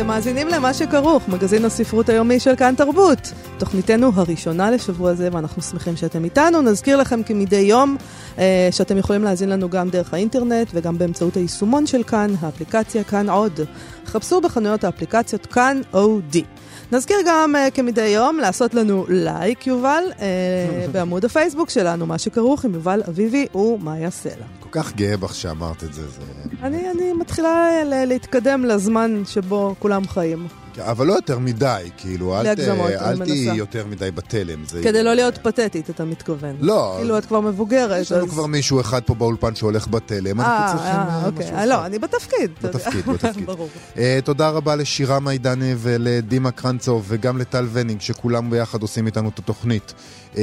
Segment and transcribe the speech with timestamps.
[0.00, 3.32] אתם מאזינים למה שכרוך, מגזין הספרות היומי של כאן תרבות.
[3.58, 6.62] תוכניתנו הראשונה לשבוע זה, ואנחנו שמחים שאתם איתנו.
[6.62, 7.96] נזכיר לכם כמדי יום
[8.38, 13.30] אה, שאתם יכולים להאזין לנו גם דרך האינטרנט וגם באמצעות היישומון של כאן, האפליקציה כאן
[13.30, 13.60] עוד.
[14.06, 16.44] חפשו בחנויות האפליקציות כאן אודי.
[16.92, 20.20] נזכיר גם uh, כמדי יום לעשות לנו לייק, יובל, uh,
[20.92, 24.46] בעמוד הפייסבוק שלנו, מה שכרוך עם יובל אביבי ומאיה סלע.
[24.60, 26.08] כל כך גאה בך שאמרת את זה.
[26.08, 26.20] זה...
[26.62, 30.46] אני, אני מתחילה להתקדם לזמן שבו כולם חיים.
[30.78, 34.64] אבל לא יותר מדי, כאילו, אל, אל תהיי יותר מדי בתלם.
[34.64, 34.82] זה...
[34.82, 36.56] כדי לא להיות פתטית, אתה מתכוון.
[36.60, 36.94] לא.
[36.98, 38.00] כאילו, את כבר מבוגרת.
[38.00, 38.30] יש לנו אז...
[38.30, 41.46] כבר מישהו אחד פה באולפן שהולך בתלם, אנחנו אה, צריכים אה, אוקיי.
[41.52, 42.50] משהו לא, אני בתפקיד.
[42.62, 43.46] בתפקיד, בתפקיד.
[43.46, 43.68] ברור.
[43.94, 49.38] Uh, תודה רבה לשירה מיידני ולדימה קרנצוב וגם לטל ונינג, שכולם ביחד עושים איתנו את
[49.38, 49.94] התוכנית.
[50.36, 50.42] אמ,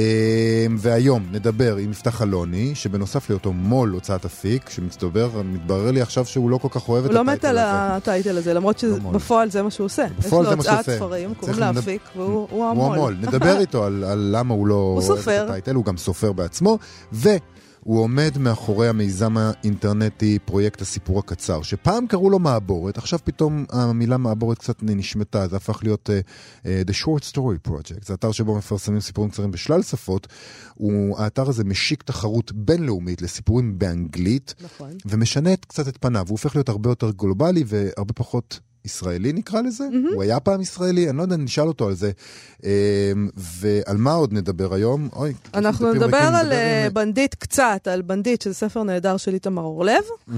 [0.78, 6.58] והיום נדבר עם יפתח אלוני, שבנוסף להיותו מו"ל הוצאת אפיק, שמתברר לי עכשיו שהוא לא
[6.58, 7.18] כל כך אוהב את הטייטל הזה.
[7.18, 10.06] הוא לא מת על הטייטל הזה, למרות לא שבפועל זה מה שהוא עושה.
[10.18, 10.90] בפועל זה מה שהוא עושה.
[10.90, 12.86] יש לו הוצאת ספרים, קוראים לה אפיק, והוא המו"ל.
[12.86, 13.16] הוא המו"ל.
[13.20, 16.78] נדבר איתו על למה הוא לא אוהב את הטייטל, הוא גם סופר בעצמו.
[17.80, 24.16] הוא עומד מאחורי המיזם האינטרנטי פרויקט הסיפור הקצר, שפעם קראו לו מעבורת, עכשיו פתאום המילה
[24.16, 28.56] מעבורת קצת נשמטה, זה הפך להיות uh, uh, The Short Story Project, זה אתר שבו
[28.56, 30.26] מפרסמים סיפורים קצרים בשלל שפות.
[31.16, 34.90] האתר הזה משיק תחרות בינלאומית לסיפורים באנגלית, נכון.
[35.06, 39.84] ומשנה קצת את פניו, הוא הופך להיות הרבה יותר גלובלי והרבה פחות ישראלי נקרא לזה,
[39.84, 40.14] mm-hmm.
[40.14, 42.10] הוא היה פעם ישראלי, אני לא יודע, נשאל אותו על זה.
[42.64, 42.68] אמ,
[43.36, 45.08] ועל מה עוד נדבר היום?
[45.12, 50.02] אוי, אנחנו נדבר על uh, בנדיט קצת, על בנדיט, שזה ספר נהדר של איתמר אורלב.
[50.28, 50.32] Mm-hmm.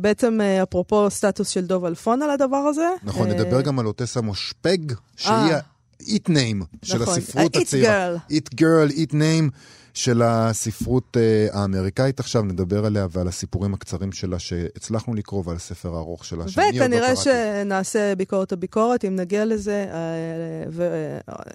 [0.00, 2.88] בעצם uh, אפרופו סטטוס של דוב אלפון על הדבר הזה.
[3.02, 4.78] נכון, נדבר גם על אוטסה מושפג,
[5.16, 8.16] שהיא ה-It Name של נכון, הספרות הצעירה.
[8.30, 9.50] It Girl, It Name.
[9.94, 15.94] של הספרות uh, האמריקאית עכשיו, נדבר עליה ועל הסיפורים הקצרים שלה שהצלחנו לקרוא ועל הספר
[15.94, 16.44] הארוך שלה.
[16.44, 20.72] וכנראה לא שנעשה ביקורת הביקורת, אם נגיע לזה, uh,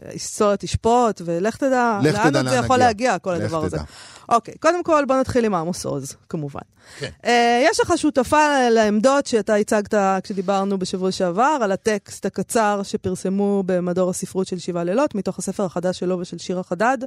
[0.06, 3.78] והיסטוריה תשפוט, ולך תדע, לך לאן זה יכול להגיע, כל הדבר הזה.
[4.30, 6.60] אוקיי, קודם כל בוא נתחיל עם עמוס עוז, כמובן.
[7.00, 7.10] כן.
[7.64, 14.48] יש לך שותפה לעמדות שאתה הצגת כשדיברנו בשבוע שעבר, על הטקסט הקצר שפרסמו במדור הספרות
[14.48, 16.98] של שבעה לילות, מתוך הספר החדש שלו ושל שירה חדד.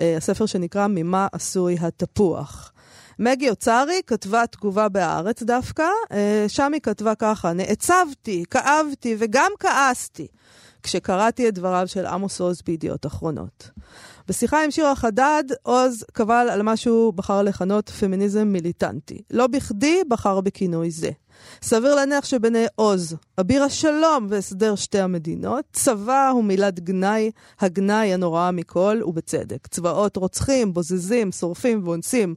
[0.00, 2.72] אה, הספר שנקרא ממה עשוי התפוח.
[3.18, 10.26] מגי אוצרי כתבה תגובה בהארץ דווקא, אה, שם היא כתבה ככה: נעצבתי, כאבתי וגם כעסתי
[10.82, 13.70] כשקראתי את דבריו של עמוס עוז בידיעות אחרונות.
[14.32, 19.22] בשיחה עם שירה חדד, עוז קבל על מה שהוא בחר לכנות פמיניזם מיליטנטי.
[19.30, 21.10] לא בכדי בחר בכינוי זה.
[21.62, 28.50] סביר להניח שבעיני עוז, אביר השלום והסדר שתי המדינות, צבא הוא מילת גנאי, הגנאי הנוראה
[28.50, 29.66] מכל, ובצדק.
[29.66, 32.34] צבאות רוצחים, בוזזים, שורפים ואונסים.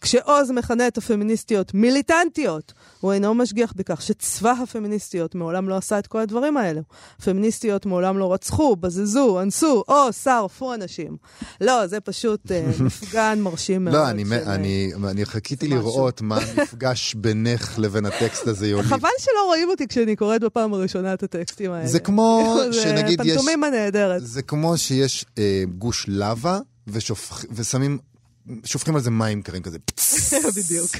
[0.00, 6.06] כשעוז מכנה את הפמיניסטיות מיליטנטיות, הוא אינו משגיח בכך שצבא הפמיניסטיות מעולם לא עשה את
[6.06, 6.80] כל הדברים האלו.
[7.18, 11.16] הפמיניסטיות מעולם לא רצחו, בזזו, אנסו, או שרפו אנשים.
[11.60, 14.16] לא, זה פשוט uh, מפגן מרשים לא, מאוד.
[14.26, 18.88] לא, אני, חיכיתי לראות מה המפגש בינך לבין הטקסט הזה, יולי.
[18.88, 21.86] חבל שלא רואים אותי כשאני קוראת בפעם הראשונה את הטקסטים האלה.
[21.86, 23.32] זה כמו שנגיד יש...
[23.32, 24.26] פנטומימה נהדרת.
[24.26, 26.58] זה כמו שיש אה, גוש לבה
[27.52, 27.98] ושמים
[28.64, 29.78] שופכים על זה מים קרים כזה.
[30.56, 30.90] בדיוק.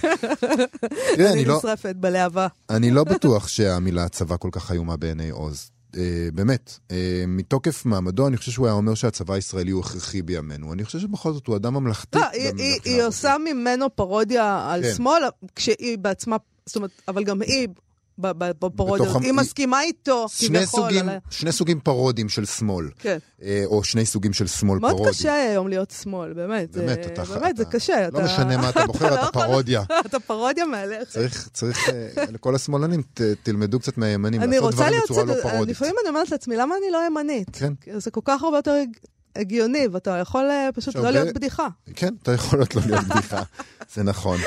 [1.19, 2.47] אני נשרפת בלהבה.
[2.71, 5.71] אני לא בטוח שהמילה צבא כל כך איומה בעיני עוז.
[5.97, 5.99] Uh,
[6.34, 6.93] באמת, uh,
[7.27, 10.73] מתוקף מעמדו, אני חושב שהוא היה אומר שהצבא הישראלי הוא הכרחי בימינו.
[10.73, 12.19] אני חושב שבכל זאת הוא אדם ממלכתי.
[12.19, 12.27] לא,
[12.84, 14.95] היא עושה ממנו פרודיה על כן.
[14.95, 15.23] שמאל,
[15.55, 16.37] כשהיא בעצמה,
[16.67, 17.69] זאת אומרת, אבל גם היא
[18.19, 19.22] בפרודיות.
[19.22, 20.91] היא מסכימה איתו, כביכול.
[21.31, 22.88] שני סוגים פרודים של שמאל.
[22.99, 23.19] כן.
[23.43, 24.94] אה, או שני סוגים של שמאל פרודי.
[24.94, 26.76] מאוד קשה היום להיות שמאל, באמת.
[26.76, 27.25] באמת, אתה...
[27.25, 28.08] באמת, זה קשה.
[28.12, 29.82] לא משנה מה אתה בוחר, אתה פרודיה.
[30.06, 31.08] אתה פרודיה מהלך.
[31.52, 33.02] צריך, אה, לכל השמאלנים,
[33.43, 35.76] תלמדו קצת מהימנים, לעשות דברים בצורה לא פרודית.
[35.76, 37.49] לפעמים אני אומרת לעצמי, למה אני לא ימנית?
[37.52, 37.73] כן.
[37.99, 38.75] זה כל כך הרבה יותר
[39.37, 41.69] הגיוני, ואתה יכול אה, פשוט לא להיות בדיחה.
[41.94, 43.43] כן, אתה יכול לא להיות בדיחה,
[43.94, 44.38] זה נכון.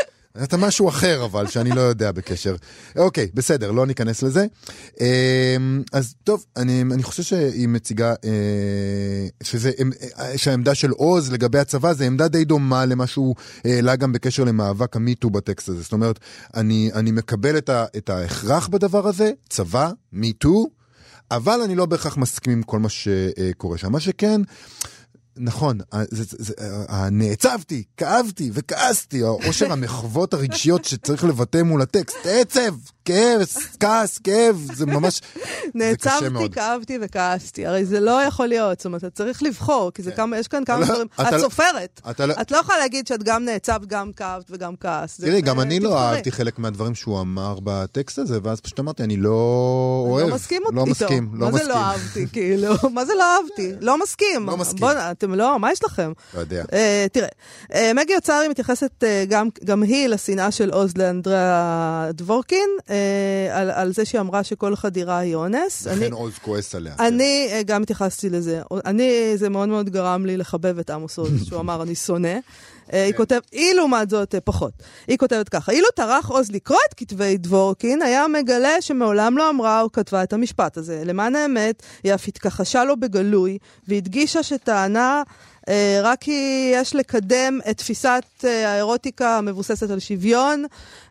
[0.43, 2.55] אתה משהו אחר אבל, שאני לא יודע בקשר.
[2.95, 4.45] אוקיי, בסדר, לא ניכנס לזה.
[5.01, 9.71] אמ, אז טוב, אני, אני חושב שהיא מציגה, אה, שזה,
[10.19, 14.43] אה, שהעמדה של עוז לגבי הצבא זה עמדה די דומה למה שהוא העלה גם בקשר
[14.43, 15.81] למאבק המיטו בטקסט הזה.
[15.81, 16.19] זאת אומרת,
[16.55, 20.67] אני, אני מקבל את, ה, את ההכרח בדבר הזה, צבא, מיטו,
[21.31, 23.91] אבל אני לא בהכרח מסכים עם כל מה שקורה שם.
[23.91, 24.41] מה שכן...
[25.37, 26.03] נכון, אה,
[26.89, 33.41] אה, נעצבתי, כאבתי וכעסתי, העושר המחוות הרגשיות שצריך לבטא מול הטקסט, עצב, כאב,
[33.79, 35.21] כעס, כאב, זה ממש,
[35.77, 36.41] זה קשה מאוד.
[36.43, 40.11] נעצבתי, כאבתי וכעסתי, הרי זה לא יכול להיות, זאת אומרת, אתה צריך לבחור, כי זה
[40.11, 40.17] כן.
[40.17, 43.23] כמה, יש כאן כמה לא- דברים, את לא- סופרת, לא- את לא יכולה להגיד שאת
[43.23, 45.23] גם נעצבת, גם כאבת וגם כעסת.
[45.23, 49.17] תראי, גם אני לא אהבתי חלק מהדברים שהוא אמר בטקסט הזה, ואז פשוט אמרתי, אני
[49.17, 50.27] לא אוהב.
[50.29, 50.75] לא מסכים איתו.
[50.75, 51.51] לא מסכים, לא מסכים.
[51.51, 52.73] מה זה לא אהבתי, כאילו?
[52.95, 53.71] מה זה לא אהבתי?
[53.81, 54.45] לא מסכים.
[54.45, 54.79] לא מסכים.
[55.19, 56.11] אתם לא, מה יש לכם?
[56.33, 56.63] לא יודע.
[57.11, 57.27] תראה,
[57.95, 59.03] מגי אוצרי מתייחסת
[59.65, 62.69] גם היא לשנאה של עוז לאנדריאה דבורקין.
[62.89, 62.95] אה,
[63.51, 65.87] על, על זה שהיא אמרה שכל חדירה היא אונס.
[65.87, 66.93] לכן עוז כועס עליה.
[66.99, 67.61] אני כן.
[67.65, 68.61] גם התייחסתי לזה.
[68.85, 72.37] אני, זה מאוד מאוד גרם לי לחבב את עמוס עוז, שהוא אמר, אני שונא.
[72.93, 74.73] אה, היא כותבת, היא לעומת זאת פחות.
[75.07, 79.81] היא כותבת ככה, אילו טרח עוז לקרוא את כתבי דבורקין, היה מגלה שמעולם לא אמרה
[79.81, 81.01] או כתבה את המשפט הזה.
[81.05, 83.57] למען האמת, היא אף התכחשה לו בגלוי,
[83.87, 85.33] והדגישה שטענה אה,
[86.03, 90.65] רק כי יש לקדם את תפיסת אה, האירוטיקה המבוססת על שוויון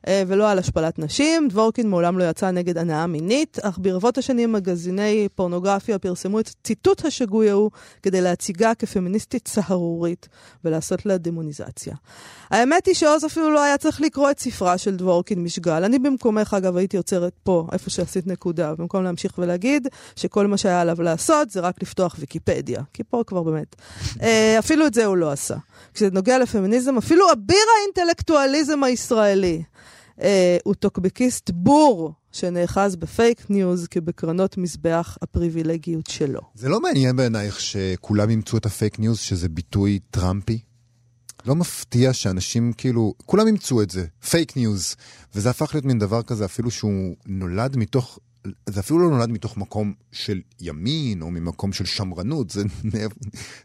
[0.08, 1.48] אה, ולא על השפלת נשים.
[1.48, 7.04] דבורקין מעולם לא יצא נגד הנאה מינית, אך ברבות השנים מגזיני פורנוגרפיה פרסמו את ציטוט
[7.04, 7.70] השגוי ההוא
[8.02, 10.28] כדי להציגה כפמיניסטית סהרורית
[10.64, 11.94] ולעשות לה דמוניזציה.
[12.50, 15.84] האמת היא שעוז אפילו לא היה צריך לקרוא את ספרה של דבורקין משגל.
[15.84, 20.80] אני במקומך, אגב, הייתי עוצרת פה, איפה שעשית נקודה, במקום להמשיך ולהגיד שכל מה שהיה
[20.80, 22.82] עליו לעשות זה רק לפתוח ויקיפדיה.
[22.92, 23.76] כי פה כבר באמת.
[24.58, 25.56] אפילו את זה הוא לא עשה.
[25.94, 29.62] כשזה נוגע לפמיניזם, אפילו אביר האינטלקטואליזם הישראלי.
[30.22, 36.40] אה, הוא טוקבקיסט בור שנאחז בפייק ניוז כבקרנות מזבח הפריבילגיות שלו.
[36.54, 40.58] זה לא מעניין בעינייך שכולם אימצו את הפייק ניוז, שזה ביטוי טראמפי?
[41.46, 44.94] לא מפתיע שאנשים כאילו, כולם אימצו את זה, פייק ניוז,
[45.34, 48.18] וזה הפך להיות מין דבר כזה אפילו שהוא נולד מתוך
[48.68, 52.62] זה אפילו לא נולד מתוך מקום של ימין או ממקום של שמרנות, זה,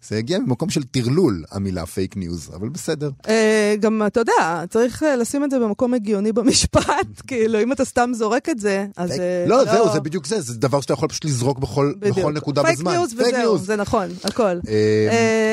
[0.08, 3.10] זה הגיע ממקום של טרלול, המילה פייק ניוז, אבל בסדר.
[3.28, 7.86] אה, גם, אתה יודע, צריך אה, לשים את זה במקום הגיוני במשפט, כאילו, אם אתה
[7.86, 9.12] סתם זורק את זה, אז...
[9.12, 11.94] אה, לא, זהו, זה בדיוק זה, זה דבר שאתה יכול פשוט לזרוק בכל
[12.34, 12.92] נקודה בזמן.
[12.92, 14.60] פייק ניוז וזהו, זה נכון, הכל.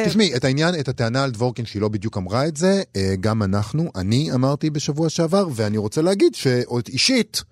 [0.06, 2.82] תשמעי, את העניין, את הטענה על דבורקין, שהיא לא בדיוק אמרה את זה,
[3.20, 7.42] גם אנחנו, אני אמרתי בשבוע שעבר, ואני רוצה להגיד שאישית,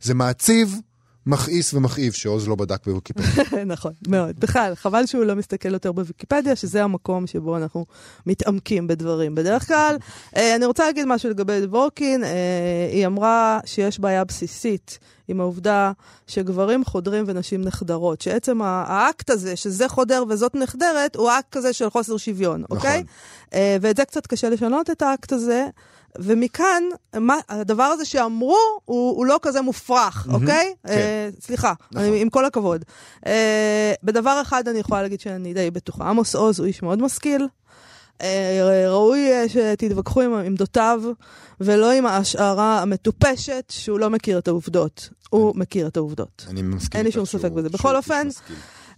[0.00, 0.74] זה מעציב
[1.28, 3.64] מכעיס ומכאיב שעוז לא בדק בוויקיפדיה.
[3.74, 4.40] נכון, מאוד.
[4.40, 7.86] בכלל, חבל שהוא לא מסתכל יותר בוויקיפדיה, שזה המקום שבו אנחנו
[8.26, 9.34] מתעמקים בדברים.
[9.34, 9.96] בדרך כלל,
[10.36, 12.24] אה, אני רוצה להגיד משהו לגבי דבורקין.
[12.24, 12.30] אה,
[12.92, 14.98] היא אמרה שיש בעיה בסיסית
[15.28, 15.92] עם העובדה
[16.26, 18.20] שגברים חודרים ונשים נחדרות.
[18.20, 22.76] שעצם האקט הזה, שזה חודר וזאת נחדרת, הוא אקט כזה של חוסר שוויון, נכון.
[22.76, 23.04] אוקיי?
[23.54, 25.66] אה, ואת זה קצת קשה לשנות, את האקט הזה.
[26.16, 26.82] ומכאן,
[27.16, 30.74] מה, הדבר הזה שאמרו, הוא, הוא לא כזה מופרך, mm-hmm, אוקיי?
[30.86, 31.30] כן.
[31.38, 32.08] Uh, סליחה, נכון.
[32.08, 32.84] אני, עם כל הכבוד.
[33.24, 33.28] Uh,
[34.02, 36.08] בדבר אחד אני יכולה להגיד שאני די בטוחה.
[36.08, 37.46] עמוס עוז הוא איש מאוד משכיל.
[38.18, 38.22] Uh,
[38.88, 41.02] ראוי שתתווכחו עם עמדותיו,
[41.60, 45.08] ולא עם ההשערה המטופשת שהוא לא מכיר את העובדות.
[45.30, 46.46] הוא מכיר את העובדות.
[46.50, 47.68] אני מסכים אין לי שום ספק בזה.
[47.68, 48.28] בכל אופן...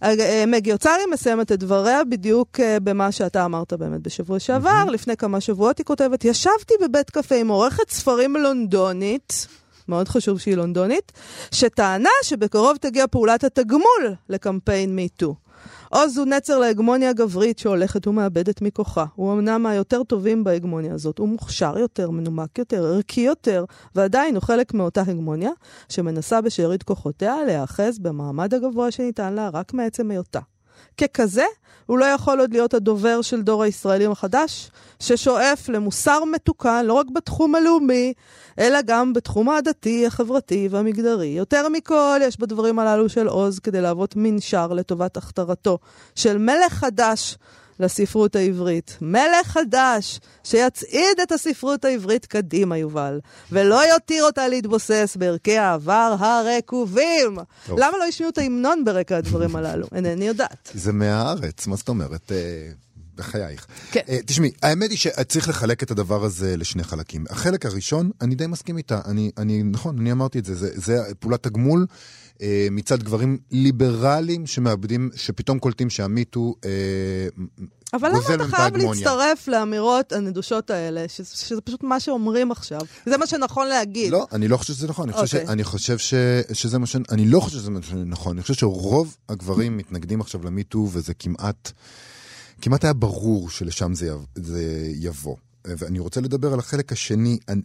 [0.03, 4.85] אה, מגי אוצרי מסיימת את דבריה בדיוק אה, במה שאתה אמרת באמת בשבוע שעבר.
[4.91, 9.47] לפני כמה שבועות היא כותבת, ישבתי בבית קפה עם עורכת ספרים לונדונית.
[9.87, 11.11] מאוד חשוב שהיא לונדונית,
[11.51, 15.35] שטענה שבקרוב תגיע פעולת התגמול לקמפיין מיטו.
[15.89, 19.05] עוז הוא נצר להגמוניה גברית שהולכת ומאבדת מכוחה.
[19.15, 21.17] הוא אמנם מהיותר טובים בהגמוניה הזאת.
[21.17, 25.51] הוא מוכשר יותר, מנומק יותר, ערכי יותר, ועדיין הוא חלק מאותה הגמוניה,
[25.89, 30.39] שמנסה בשארית כוחותיה להיאחז במעמד הגבוה שניתן לה רק מעצם היותה.
[30.97, 31.45] ככזה,
[31.85, 37.05] הוא לא יכול עוד להיות הדובר של דור הישראלים החדש, ששואף למוסר מתוקן לא רק
[37.13, 38.13] בתחום הלאומי,
[38.59, 41.27] אלא גם בתחום הדתי, החברתי והמגדרי.
[41.27, 45.77] יותר מכל, יש בדברים הללו של עוז כדי להוות מנשר לטובת הכתרתו
[46.15, 47.37] של מלך חדש
[47.81, 48.97] לספרות העברית.
[49.01, 53.19] מלך חדש שיצעיד את הספרות העברית קדימה, יובל,
[53.51, 57.37] ולא יותיר אותה להתבוסס בערכי העבר הרקובים.
[57.67, 57.79] טוב.
[57.79, 59.87] למה לא השמיעו את ההמנון ברקע הדברים הללו?
[59.95, 60.71] אינני יודעת.
[60.73, 62.31] זה מהארץ, מה זאת אומרת?
[62.31, 62.71] אה,
[63.15, 63.67] בחייך.
[63.91, 63.99] כן.
[64.07, 67.25] Uh, תשמעי, האמת היא שצריך לחלק את הדבר הזה לשני חלקים.
[67.29, 69.01] החלק הראשון, אני די מסכים איתה.
[69.05, 71.85] אני, אני נכון, אני אמרתי את זה, זה, זה פעולת תגמול
[72.71, 77.41] מצד גברים ליברליים שמאבדים, שפתאום קולטים שהמיטו uh,
[77.93, 82.81] אבל למה אתה חייב להצטרף לאמירות הנדושות האלה, שזה, שזה פשוט מה שאומרים עכשיו?
[83.05, 84.11] זה מה שנכון להגיד.
[84.11, 85.09] לא, אני לא חושב שזה נכון.
[85.09, 85.39] אני חושב, okay.
[85.39, 85.53] ש, אוקיי.
[85.53, 86.13] אני חושב ש,
[86.53, 86.95] שזה מה ש...
[87.11, 88.37] אני לא חושב שזה מה שנכון.
[88.37, 91.71] אני חושב שרוב הגברים מתנגדים עכשיו למיטו, וזה כמעט...
[92.61, 95.35] כמעט היה ברור שלשם זה, זה יבוא.
[95.65, 97.39] ואני רוצה לדבר על החלק השני.
[97.49, 97.61] אני,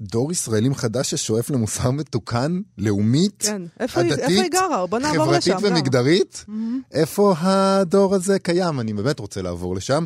[0.00, 3.62] דור ישראלים חדש ששואף למוסר מתוקן, לאומית, כן.
[3.80, 4.86] איפה עדתית, איפה היא גרה?
[4.86, 5.58] בוא נעבור לשם.
[5.58, 6.44] חברתית ומגדרית?
[6.48, 6.52] Mm-hmm.
[6.92, 8.80] איפה הדור הזה קיים?
[8.80, 10.04] אני באמת רוצה לעבור לשם.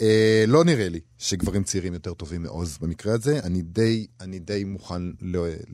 [0.00, 3.40] אה, לא נראה לי שגברים צעירים יותר טובים מעוז במקרה הזה.
[3.44, 5.02] אני די, אני די מוכן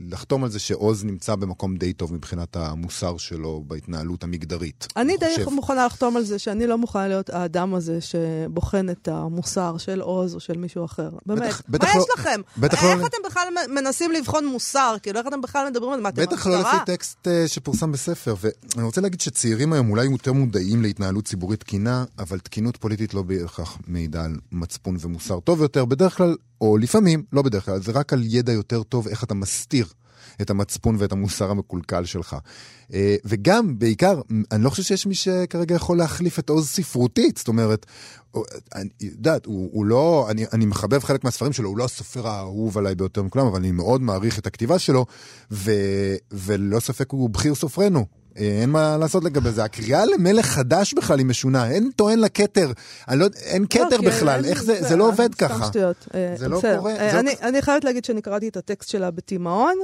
[0.09, 4.87] לחתום על זה שעוז נמצא במקום די טוב מבחינת המוסר שלו בהתנהלות המגדרית.
[4.97, 5.50] אני די חושב.
[5.50, 10.35] מוכנה לחתום על זה שאני לא מוכנה להיות האדם הזה שבוחן את המוסר של עוז
[10.35, 11.11] או של מישהו אחר.
[11.26, 11.43] באמת.
[11.43, 12.40] בטח, בטח מה לא, יש לכם?
[12.59, 13.07] בטח איך לא...
[13.07, 14.97] אתם בכלל מנסים לבחון מוסר?
[15.02, 16.00] כאילו, איך אתם בכלל מדברים על?
[16.00, 18.35] מה, אתם בטח לא לפי טקסט uh, שפורסם בספר.
[18.40, 23.23] ואני רוצה להגיד שצעירים היום אולי יותר מודעים להתנהלות ציבורית תקינה, אבל תקינות פוליטית לא
[23.23, 25.85] בהכרח מעידה על מצפון ומוסר טוב יותר.
[25.85, 29.35] בדרך כלל, או לפעמים, לא בדרך כלל, זה רק על ידע יותר טוב איך אתה
[29.35, 29.87] מסתיר
[30.42, 32.37] את המצפון ואת המוסר המקולקל שלך.
[32.92, 34.21] אה, וגם, בעיקר,
[34.52, 37.37] אני לא חושב שיש מי שכרגע יכול להחליף את עוז ספרותית.
[37.37, 37.87] זאת אומרת,
[38.75, 42.78] אני יודעת, הוא, הוא לא, אני, אני מחבב חלק מהספרים שלו, הוא לא הסופר האהוב
[42.78, 45.06] עליי ביותר מכולם, אבל אני מאוד מעריך את הכתיבה שלו,
[45.50, 45.73] ו,
[46.33, 48.06] וללא ספק הוא בכיר סופרנו.
[48.38, 49.64] אה, אין מה לעשות לגבי זה.
[49.64, 52.72] הקריאה למלך חדש בכלל היא משונה, אין טוען לכתר,
[53.10, 55.54] לא, אין כתר לא, בכלל, איך זה, זה לא עובד ככה.
[55.54, 56.08] סתם שטויות.
[56.14, 56.96] אה, זה לא קורה.
[56.96, 59.74] אה, אני חייבת להגיד שאני קראתי את הטקסט שלה בתימהון.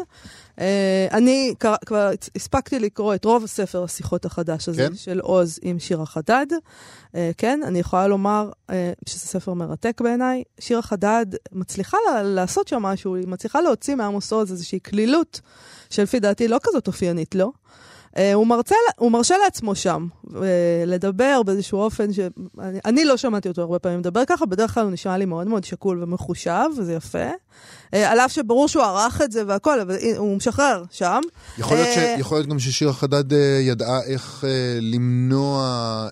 [1.12, 1.54] אני
[1.86, 4.94] כבר הספקתי לקרוא את רוב הספר השיחות החדש הזה כן?
[4.94, 6.46] של עוז עם שירה חדד.
[7.38, 8.50] כן, אני יכולה לומר
[9.06, 10.42] שזה ספר מרתק בעיניי.
[10.60, 15.40] שירה חדד מצליחה לעשות שם משהו, היא מצליחה להוציא מעמוס עוז איזושהי קלילות,
[15.90, 17.40] שלפי דעתי לא כזאת אופיינית לו.
[17.40, 17.52] לא?
[18.16, 23.62] אה, הוא, מרצה, הוא מרשה לעצמו שם אה, לדבר באיזשהו אופן שאני לא שמעתי אותו
[23.62, 27.28] הרבה פעמים מדבר ככה, בדרך כלל הוא נשמע לי מאוד מאוד שקול ומחושב, וזה יפה.
[27.94, 31.20] אה, על אף שברור שהוא ערך את זה והכל, אבל הוא משחרר שם.
[31.58, 34.44] יכול להיות, ש, יכול להיות גם ששירה חדד ידעה איך
[34.80, 36.08] למנוע...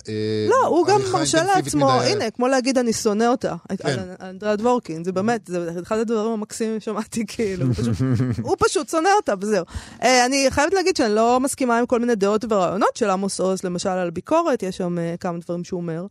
[0.48, 1.90] לא, הוא גם מרשה לעצמו.
[1.90, 3.88] הנה, כמו להגיד אני שונא אותה, כן.
[3.88, 7.96] על אנדריה דבורקין, זה באמת, זה אחד הדברים המקסימים ששמעתי, כאילו, הוא פשוט,
[8.46, 9.64] הוא פשוט שונא אותה, וזהו.
[10.00, 13.88] אני חייבת להגיד שאני לא מסכימה עם כל מיני דעות ורעיונות של עמוס עוז, למשל
[13.88, 16.06] על ביקורת, יש שם כמה דברים שהוא אומר.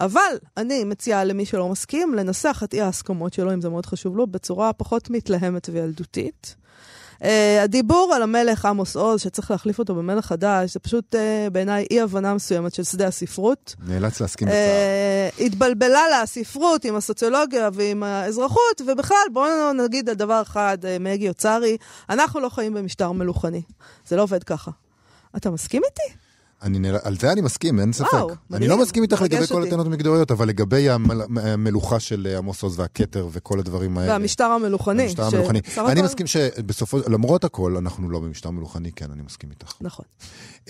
[0.00, 4.16] אבל אני מציעה למי שלא מסכים לנסח את אי ההסכמות שלו, אם זה מאוד חשוב
[4.16, 6.56] לו, בצורה פחות מתלהמת וילדותית.
[7.16, 7.24] Uh,
[7.62, 12.34] הדיבור על המלך עמוס עוז, שצריך להחליף אותו במלך חדש, זה פשוט uh, בעיניי אי-הבנה
[12.34, 13.74] מסוימת של שדה הספרות.
[13.86, 15.46] נאלץ להסכים בצער.
[15.46, 21.76] התבלבלה לה הספרות עם הסוציולוגיה ועם האזרחות, ובכלל, בואו נגיד על דבר אחד, מגי אוצרי,
[22.10, 23.62] אנחנו לא חיים במשטר מלוכני.
[24.08, 24.70] זה לא עובד ככה.
[25.36, 26.25] אתה מסכים איתי?
[26.62, 26.88] אני.
[27.02, 28.12] על זה אני מסכים, אין ספק.
[28.12, 28.38] וואו, מדהים.
[28.52, 31.22] אני לא מסכים איתך לגבי כל הטענות המגדריות, אבל לגבי המל...
[31.42, 34.12] המלוכה של אה, עמוס עוז והכתר וכל הדברים האלה.
[34.12, 35.02] והמשטר המלוכני.
[35.02, 35.34] המשטר ש...
[35.34, 35.60] המלוכני.
[35.78, 39.72] אני מסכים שבסופו, למרות הכל, אנחנו לא במשטר מלוכני, כן, אני מסכים איתך.
[39.80, 40.04] נכון.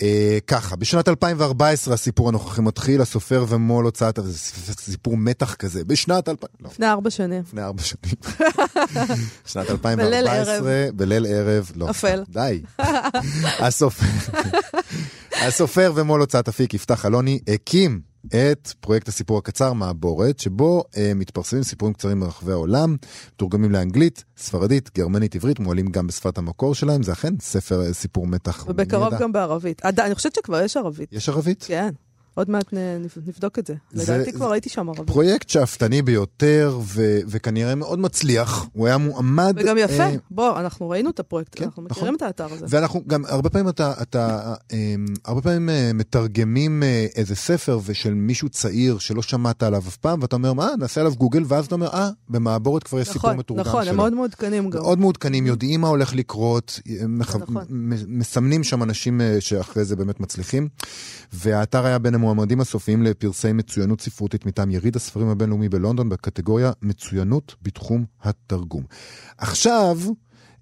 [0.01, 6.29] אה, ככה, בשנת 2014 הסיפור הנוכחי מתחיל, הסופר ומו"ל הוצאת, זה סיפור מתח כזה, בשנת
[6.29, 6.49] 2000...
[6.61, 6.69] לא.
[6.69, 7.41] לפני ארבע שנים.
[7.47, 8.15] לפני ארבע שנים.
[9.51, 10.65] שנת 2014, בליל ערב.
[10.95, 11.89] בליל ערב, לא.
[11.89, 12.23] אפל.
[12.29, 12.61] די.
[13.65, 14.05] הסופר.
[15.41, 21.63] הסופר ומו"ל הוצאת אפיק יפתח אלוני הקים את פרויקט הסיפור הקצר מעבורת, שבו אה, מתפרסמים
[21.63, 22.95] סיפורים קצרים מרחבי העולם,
[23.33, 28.27] מתורגמים לאנגלית, ספרדית, גרמנית, עברית, מועלים גם בשפת המקור שלהם, זה אכן ספר אה, סיפור
[28.27, 28.65] מתח.
[28.67, 29.85] ובקרוב גם בערבית.
[29.85, 31.13] אני חושבת שכבר יש ערבית.
[31.13, 31.63] יש ערבית?
[31.67, 31.89] כן.
[32.37, 32.73] עוד מעט
[33.27, 33.73] נבדוק את זה.
[33.91, 35.11] זה לדעתי כבר הייתי שם ערבי.
[35.13, 38.67] פרויקט שאפתני ביותר, ו- וכנראה מאוד מצליח.
[38.73, 39.53] הוא היה מועמד...
[39.57, 40.03] וגם יפה.
[40.03, 40.15] אה...
[40.31, 42.15] בוא, אנחנו ראינו את הפרויקט, כן, אנחנו מכירים נכון.
[42.15, 42.65] את האתר הזה.
[42.69, 48.13] ואנחנו גם, הרבה פעמים אתה, אתה אה, הרבה פעמים אה, מתרגמים אה, איזה ספר ושל
[48.13, 51.75] מישהו צעיר שלא שמעת עליו אף פעם, ואתה אומר, מה, נעשה עליו גוגל, ואז אתה
[51.75, 53.81] אומר, אה, במעבורת כבר יש נכון, סיפור מתורגם נכון, שלו.
[53.81, 54.81] נכון, הם מאוד מעודכנים גם.
[54.81, 56.79] מאוד מעודכנים, יודעים מה הולך לקרות,
[57.09, 57.41] נכון.
[58.07, 60.67] מסמנים שם אנשים אה, שאחרי זה באמת מצליחים.
[61.33, 67.55] והאתר היה בין המועמדים הסופיים לפרסי מצוינות ספרותית מטעם יריד הספרים הבינלאומי בלונדון בקטגוריה מצוינות
[67.61, 68.83] בתחום התרגום.
[69.37, 69.97] עכשיו,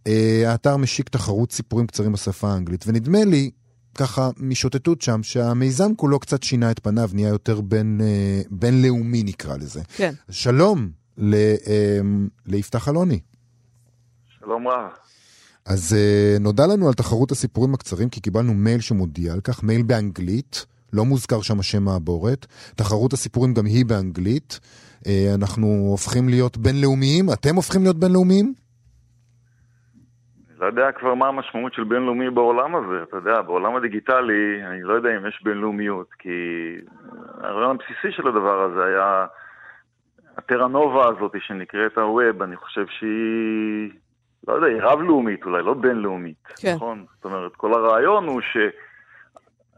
[0.08, 3.52] אה, האתר משיק תחרות סיפורים קצרים בשפה האנגלית, ונדמה לי,
[3.96, 9.58] ככה משוטטות שם, שהמיזם כולו קצת שינה את פניו, נהיה יותר בין, אה, בינלאומי נקרא
[9.58, 9.82] לזה.
[9.96, 10.14] כן.
[10.30, 11.34] שלום ל,
[11.68, 12.00] אה,
[12.46, 13.20] ליפתח אלוני.
[14.40, 14.92] שלום רב.
[15.66, 15.96] אז
[16.40, 21.06] נודע לנו על תחרות הסיפורים הקצרים, כי קיבלנו מייל שמודיע על כך, מייל באנגלית, לא
[21.06, 22.46] מוזכר שם השם מעבורת.
[22.76, 24.60] תחרות הסיפורים גם היא באנגלית.
[25.04, 25.08] Uh,
[25.40, 28.54] אנחנו הופכים להיות בינלאומיים, אתם הופכים להיות בינלאומיים?
[30.60, 34.94] לא יודע כבר מה המשמעות של בינלאומי בעולם הזה, אתה יודע, בעולם הדיגיטלי, אני לא
[34.94, 36.30] יודע אם יש בינלאומיות, כי
[37.42, 39.26] הרעיון הבסיסי של הדבר הזה היה
[40.38, 43.92] הטרנובה הזאת שנקראת הווב, אני חושב שהיא
[44.48, 46.74] לא יודע, היא רב-לאומית אולי, לא בינלאומית, כן.
[46.76, 47.06] נכון?
[47.16, 48.58] זאת אומרת, כל הרעיון הוא ש...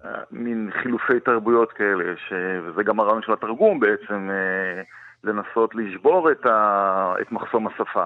[0.08, 2.34] אה, מין חילופי תרבויות כאלה, ש...
[2.64, 4.82] וזה גם הרעיון של התרגום בעצם, אה,
[5.24, 7.14] לנסות לשבור את, ה...
[7.22, 8.06] את מחסום השפה.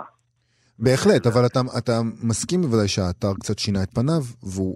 [0.79, 1.91] בהחלט, אבל אתה, אתה
[2.23, 4.75] מסכים בוודאי שהאתר קצת שינה את פניו, והוא,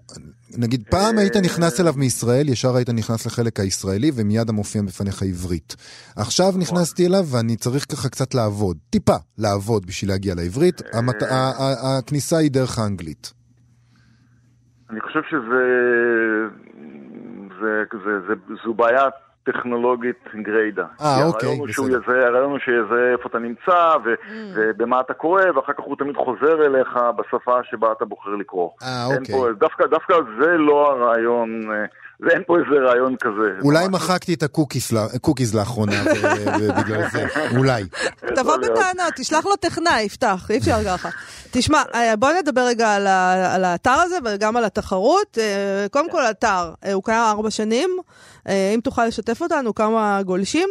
[0.58, 5.76] נגיד, פעם היית נכנס אליו מישראל, ישר היית נכנס לחלק הישראלי, ומיד המופיע בפניך עברית.
[6.18, 11.16] עכשיו נכנסתי אליו, ואני צריך ככה קצת לעבוד, טיפה לעבוד בשביל להגיע לעברית, המת...
[12.00, 13.34] הכניסה היא דרך האנגלית.
[14.90, 15.64] אני חושב שזה...
[17.62, 18.34] זה, זה, זה,
[18.64, 19.08] זו בעיה
[19.44, 20.86] טכנולוגית גריידה.
[21.02, 22.00] אה, אוקיי, בסדר.
[22.10, 24.28] הרעיון הוא שיזהה איפה אתה נמצא ו, mm.
[24.56, 28.70] ובמה אתה קורא, ואחר כך הוא תמיד חוזר אליך בשפה שבה אתה בוחר לקרוא.
[28.84, 29.36] אה, אוקיי.
[29.36, 31.62] פה, דווקא, דווקא זה לא הרעיון...
[32.20, 33.62] ואין פה איזה רעיון כזה.
[33.64, 34.44] אולי מחקתי את
[35.14, 36.04] הקוקיז לאחרונה,
[36.60, 37.26] ובגלל זה,
[37.58, 37.84] אולי.
[38.36, 41.10] תבוא בטענות, תשלח לו טכנאי, יפתח, אי אפשר ככה.
[41.52, 42.96] תשמע, אה, בוא נדבר רגע
[43.54, 45.38] על האתר הזה וגם על התחרות.
[45.42, 47.90] אה, קודם כל, האתר, אה, הוא קיים ארבע שנים.
[48.76, 50.70] אם תוכל לשתף אותנו כמה גולשים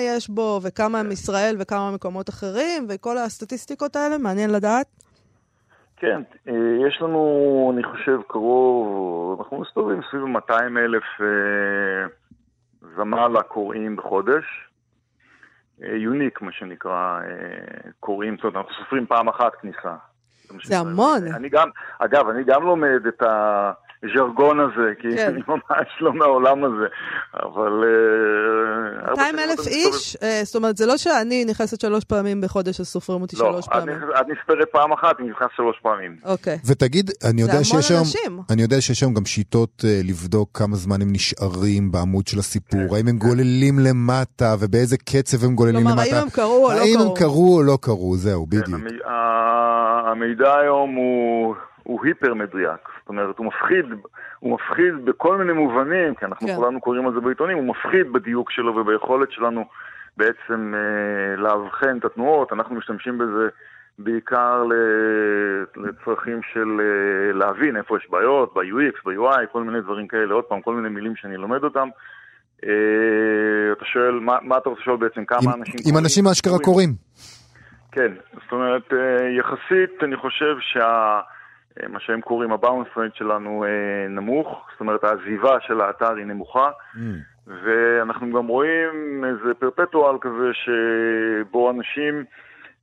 [0.00, 4.86] יש בו, וכמה הם ישראל וכמה מקומות אחרים, וכל הסטטיסטיקות האלה, מעניין לדעת.
[5.96, 12.06] כן, אה, יש לנו, אני חושב, קרוב, אנחנו מסתובבים סביב 200 אלף אה,
[12.96, 14.44] זמ"ל הקוראים בחודש.
[15.78, 17.20] יוניק, אה, מה שנקרא,
[18.00, 19.94] קוראים, זאת אומרת, אנחנו סופרים פעם אחת כניסה.
[20.64, 21.20] זה המון.
[21.36, 23.72] אני גם, אגב, אני גם לומד את ה...
[24.04, 25.28] הז'רגון הזה, כי כן.
[25.28, 26.86] אני ממש לא מהעולם הזה,
[27.34, 27.84] אבל...
[29.10, 30.16] 200 אה, אלף איש?
[30.22, 33.68] אה, זאת אומרת, זה לא שאני נכנסת שלוש פעמים בחודש, אז סופרים אותי לא, שלוש
[33.68, 34.00] פעמים.
[34.00, 36.16] לא, את נספרת פעם אחת, אני נכנס שלוש פעמים.
[36.24, 36.58] אוקיי.
[36.66, 38.04] ותגיד, אני יודע שיש היום...
[38.50, 42.80] אני יודע שיש היום גם שיטות uh, לבדוק כמה זמן הם נשארים בעמוד של הסיפור,
[42.88, 43.28] כן, האם הם כן.
[43.28, 46.10] גוללים למטה, ובאיזה קצב הם גוללים כלומר, למטה.
[46.10, 46.80] כלומר, האם הם קראו או לא קראו.
[46.80, 48.68] האם הם קראו או לא קראו, זהו, כן, בדיוק.
[50.06, 51.54] המידע היום הוא...
[51.86, 52.80] הוא היפר מדויק.
[52.98, 53.84] זאת אומרת, הוא מפחיד,
[54.38, 56.56] הוא מפחיד בכל מיני מובנים, כי אנחנו כן.
[56.56, 59.64] כולנו קוראים על זה בעיתונים, הוא מפחיד בדיוק שלו וביכולת שלנו
[60.16, 62.52] בעצם אה, לאבחן את התנועות.
[62.52, 63.48] אנחנו משתמשים בזה
[63.98, 64.64] בעיקר
[65.76, 70.34] לצרכים של אה, להבין איפה יש בעיות, ב-UX, ב-UI, כל מיני דברים כאלה.
[70.34, 71.88] עוד פעם, כל מיני מילים שאני לומד אותם.
[72.64, 75.24] אה, אתה שואל, מה, מה אתה רוצה לשאול בעצם?
[75.24, 75.94] כמה עם, אנשים קוראים?
[75.94, 76.90] אם אנשים אשכרה קוראים.
[77.92, 81.20] כן, זאת אומרת, אה, יחסית אני חושב שה...
[81.82, 86.26] אה, מה שהם קוראים הבאונס רייט שלנו אה, נמוך, זאת אומרת העזיבה של האתר היא
[86.26, 86.98] נמוכה, mm.
[87.46, 92.24] ואנחנו גם רואים איזה פרפטואל כזה שבו אנשים,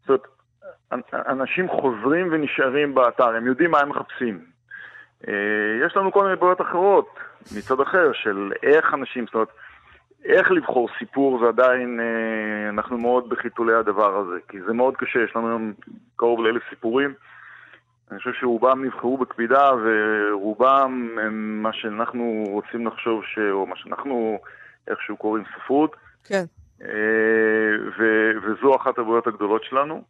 [0.07, 0.09] זאת
[0.91, 4.39] אומרת, אנשים חוזרים ונשארים באתר, הם יודעים מה הם מחפשים.
[5.27, 7.19] אה, יש לנו כל מיני בעיות אחרות
[7.57, 9.49] מצד אחר של איך אנשים, זאת אומרת,
[10.25, 11.99] איך לבחור סיפור זה עדיין,
[12.69, 15.73] אנחנו מאוד בחיתולי הדבר הזה, כי זה מאוד קשה, יש לנו היום
[16.15, 17.13] קרוב לאלף סיפורים.
[18.11, 23.39] אני חושב שרובם נבחרו בקפידה ורובם הם מה שאנחנו רוצים לחשוב, ש...
[23.51, 24.39] או מה שאנחנו
[24.87, 25.95] איכשהו קוראים ספרות.
[26.23, 26.43] כן.
[26.81, 28.31] אה, ו...
[28.43, 30.03] וזו אחת הבעיות הגדולות שלנו.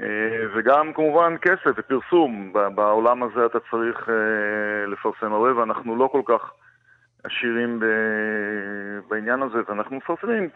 [0.00, 0.06] אה,
[0.54, 2.52] וגם כמובן כסף ופרסום.
[2.74, 6.52] בעולם הזה אתה צריך אה, לפרסם הרבה ואנחנו לא כל כך...
[7.24, 7.84] עשירים ב...
[9.08, 10.48] בעניין הזה, ואנחנו מפרסמים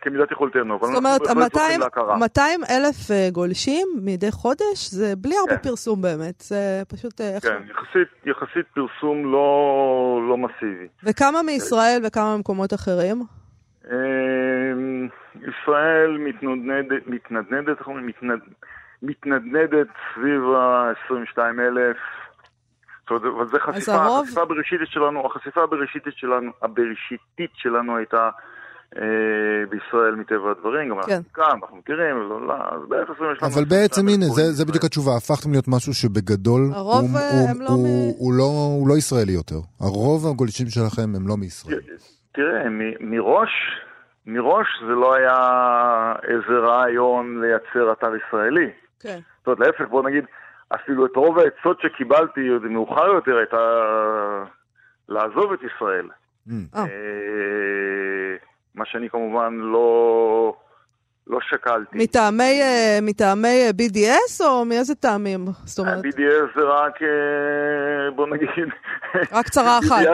[0.00, 2.04] כמידת יכולתנו, אבל אנחנו בהחלט זוכים להכרה.
[2.04, 5.68] זאת אומרת, 200 אלף אה, גולשים מדי חודש, זה בלי הרבה כן.
[5.68, 7.20] פרסום באמת, זה פשוט...
[7.20, 10.88] אה, כן, יחסית, יחסית פרסום לא, לא מסיבי.
[11.04, 13.16] וכמה מישראל וכמה ממקומות אחרים?
[13.90, 15.08] אמ,
[15.42, 17.78] ישראל מתנדנדת, מתנדנדת,
[19.02, 21.96] מתנדנדת סביב ה-22 אלף.
[23.16, 24.22] אבל זה חשיפה, הרוב...
[24.24, 28.30] החשיפה הבראשיתית שלנו, החשיפה הבראשיתית שלנו, הבראשיתית שלנו הייתה
[28.96, 29.02] אה,
[29.70, 31.12] בישראל מטבע הדברים, גם כן.
[31.12, 32.80] אנחנו כאן, אנחנו מכירים, לא, לא, אז
[33.12, 33.52] יש לנו...
[33.54, 37.60] אבל בעצם הנה, זה, זה בדיוק התשובה, הפכתם להיות משהו שבגדול, הרוב הוא, הוא, הם
[37.60, 38.12] לא הוא, מ...
[38.18, 39.60] הוא, לא, הוא לא ישראלי יותר.
[39.80, 41.80] הרוב הגולשים שלכם הם לא מישראל.
[42.32, 43.50] תראה, מ, מראש,
[44.26, 45.36] מראש זה לא היה
[46.28, 48.70] איזה רעיון לייצר אתר ישראלי.
[49.00, 49.18] כן.
[49.38, 50.24] זאת אומרת, להפך, בוא נגיד,
[50.74, 53.56] אפילו את רוב העצות שקיבלתי מאוחר יותר הייתה
[55.08, 56.08] לעזוב את ישראל.
[56.48, 56.52] Mm.
[56.76, 56.80] אה.
[56.80, 58.36] אה,
[58.74, 60.54] מה שאני כמובן לא,
[61.26, 61.98] לא שקלתי.
[61.98, 65.46] מטעמי, אה, מטעמי BDS או מאיזה טעמים?
[65.64, 66.04] זאת אומרת...
[66.04, 66.98] BDS זה רק,
[68.14, 68.48] בוא נגיד...
[69.32, 70.06] רק צרה אחת.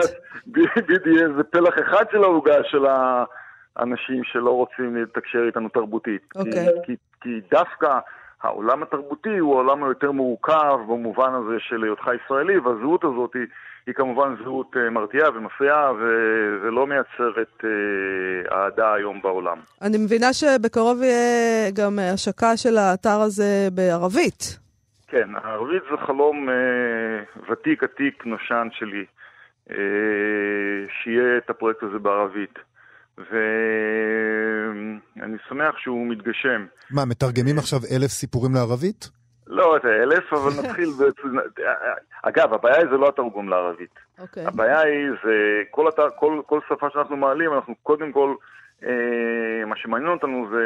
[0.47, 6.21] BDS זה פלח אחד של העוגה של האנשים שלא רוצים לתקשר איתנו תרבותית.
[6.37, 6.43] Okay.
[6.43, 6.67] כי, אוקיי.
[6.85, 7.99] כי, כי דווקא...
[8.45, 13.45] העולם התרבותי הוא העולם היותר מורכב במובן הזה של היותך ישראלי, והזהות הזאת היא,
[13.87, 19.57] היא כמובן זהות uh, מרתיעה ומפריעה ו- ולא מייצרת uh, אהדה היום בעולם.
[19.81, 24.59] אני מבינה שבקרוב יהיה גם השקה של האתר הזה בערבית.
[25.07, 29.05] כן, הערבית זה חלום uh, ותיק עתיק נושן שלי,
[29.69, 29.73] uh,
[30.89, 32.59] שיהיה את הפרויקט הזה בערבית.
[33.17, 34.97] ואני
[35.49, 36.65] שמח שהוא מתגשם.
[36.91, 39.09] מה, מתרגמים עכשיו אלף סיפורים לערבית?
[39.47, 40.89] לא את האלף, אבל נתחיל.
[42.23, 43.99] אגב, הבעיה היא זה לא התרגום לערבית.
[44.19, 44.45] אוקיי.
[44.45, 48.35] הבעיה היא זה כל, כל, כל שפה שאנחנו מעלים, אנחנו קודם כל...
[48.83, 50.63] אה, מה שמעניין אותנו זה,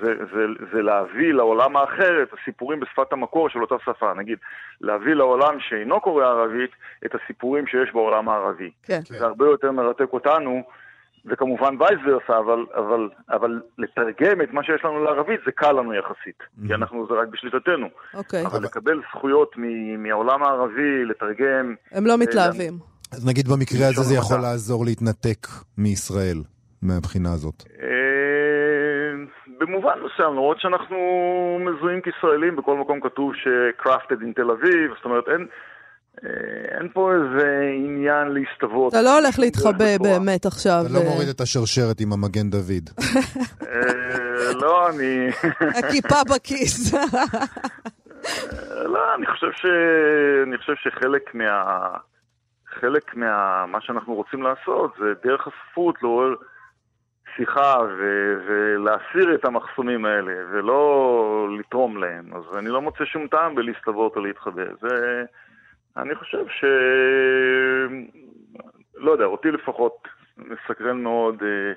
[0.00, 4.14] זה, זה, זה להביא לעולם האחר את הסיפורים בשפת המקור של אותה שפה.
[4.14, 4.38] נגיד,
[4.80, 6.70] להביא לעולם שאינו קורא ערבית
[7.06, 8.70] את הסיפורים שיש בעולם הערבי.
[8.82, 9.00] כן.
[9.08, 10.62] זה הרבה יותר מרתק אותנו,
[11.26, 15.94] וכמובן וייס ורסה, אבל, אבל, אבל לתרגם את מה שיש לנו לערבית זה קל לנו
[15.94, 16.66] יחסית, mm-hmm.
[16.66, 17.86] כי אנחנו, זה רק בשליטתנו.
[18.14, 18.46] אוקיי.
[18.46, 19.62] אבל לקבל זכויות מ,
[20.02, 21.74] מהעולם הערבי, לתרגם...
[21.92, 22.78] הם לא מתלהבים.
[23.12, 25.46] אז נגיד במקרה הזה זה יכול לעזור להתנתק
[25.78, 26.42] מישראל.
[26.82, 27.62] מהבחינה הזאת?
[27.82, 29.12] אה,
[29.58, 30.96] במובן מסוים, למרות שאנחנו
[31.60, 35.46] מזוהים כישראלים, בכל מקום כתוב ש-crafted in תל אביב, זאת אומרת, אין...
[36.24, 38.92] אה, אין פה איזה עניין להסתוות.
[38.92, 40.82] אתה לא הולך להתחבא באמת עכשיו.
[40.86, 41.04] אתה לא אה.
[41.04, 42.90] מוריד את השרשרת עם המגן דוד.
[44.62, 45.28] לא, אני...
[45.78, 46.94] הכיפה בכיס.
[48.92, 49.66] לא, אני חושב ש...
[50.46, 51.88] אני חושב שחלק מה...
[52.80, 53.66] חלק מה...
[53.66, 56.34] מה שאנחנו רוצים לעשות זה דרך הספרות לעורר
[57.36, 62.30] שיחה ו- ולהסיר את המחסומים האלה, ולא לתרום להם.
[62.34, 64.62] אז אני לא מוצא שום טעם בלהסתוות או להתחבא.
[64.80, 65.24] זה...
[65.96, 66.64] אני חושב ש...
[68.94, 71.72] לא יודע, אותי לפחות מסקרן מאוד אה,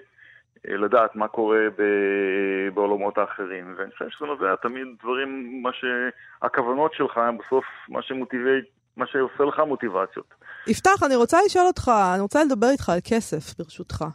[0.67, 3.75] אה, לדעת מה קורה ב- בעולמות האחרים.
[3.77, 8.59] ואני חושב שזה נובע תמיד דברים, מה שהכוונות שלך, בסוף מה שמוטיבי...
[8.97, 10.33] מה שעושה לך מוטיבציות.
[10.67, 14.05] יפתח, אני רוצה לשאול אותך, אני רוצה לדבר איתך על כסף, ברשותך.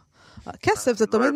[0.61, 1.33] כסף זה תמיד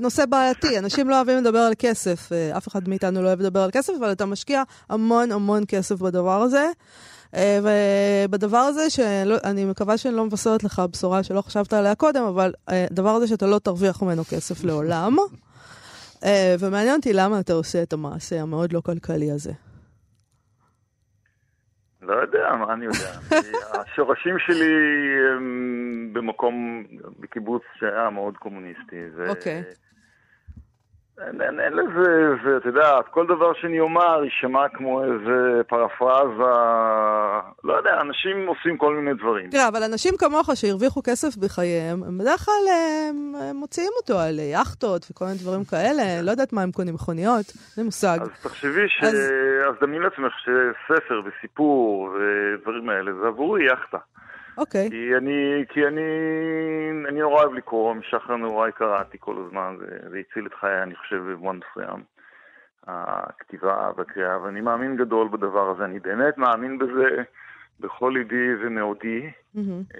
[0.00, 3.60] נושא בעייתי, אנשים לא אוהבים לדבר על כסף, אה, אף אחד מאיתנו לא אוהב לדבר
[3.60, 6.66] על כסף, אבל אתה משקיע המון המון כסף בדבר הזה.
[7.34, 7.58] אה,
[8.28, 13.10] ובדבר הזה, שאני מקווה שאני לא מבשרת לך בשורה שלא חשבת עליה קודם, אבל הדבר
[13.10, 15.16] אה, הזה שאתה לא תרוויח ממנו כסף לעולם.
[16.60, 19.52] ומעניין אותי למה אתה עושה את המעשה המאוד לא כלכלי הזה.
[22.02, 23.38] לא יודע, מה אני יודע.
[23.80, 24.74] השורשים שלי
[25.36, 26.84] הם במקום,
[27.20, 28.96] בקיבוץ שהיה מאוד קומוניסטי.
[29.28, 29.62] אוקיי.
[29.62, 29.82] Okay.
[31.20, 36.52] אין, אין, אין לזה, ואת יודעת, כל דבר שאני אומר יישמע כמו איזה פרפרזה,
[37.64, 39.50] לא יודע, אנשים עושים כל מיני דברים.
[39.50, 42.64] תראה, אבל אנשים כמוך שהרוויחו כסף בחייהם, הם בדרך כלל
[43.10, 46.94] הם, הם מוציאים אותו על יאכטות וכל מיני דברים כאלה, לא יודעת מה הם קונים,
[46.94, 48.18] מכוניות, זה מושג.
[48.20, 49.04] אז תחשבי ש...
[49.04, 49.32] אז,
[49.68, 53.98] אז דמי לעצמך שספר וסיפור ודברים האלה, זה עבורי יאכטה.
[54.58, 54.90] אוקיי.
[54.90, 56.02] כי אני, כי אני,
[57.08, 60.94] אני נורא אוהב לקרוא, משחר נוראי קראתי כל הזמן, זה, זה הציל את חיי, אני
[60.94, 62.02] חושב, במובן מסוים.
[62.86, 67.22] הכתיבה והקריאה, ואני מאמין גדול בדבר הזה, אני באמת מאמין בזה
[67.80, 69.30] בכל ליבי ומאודי.
[69.56, 69.96] Mm-hmm.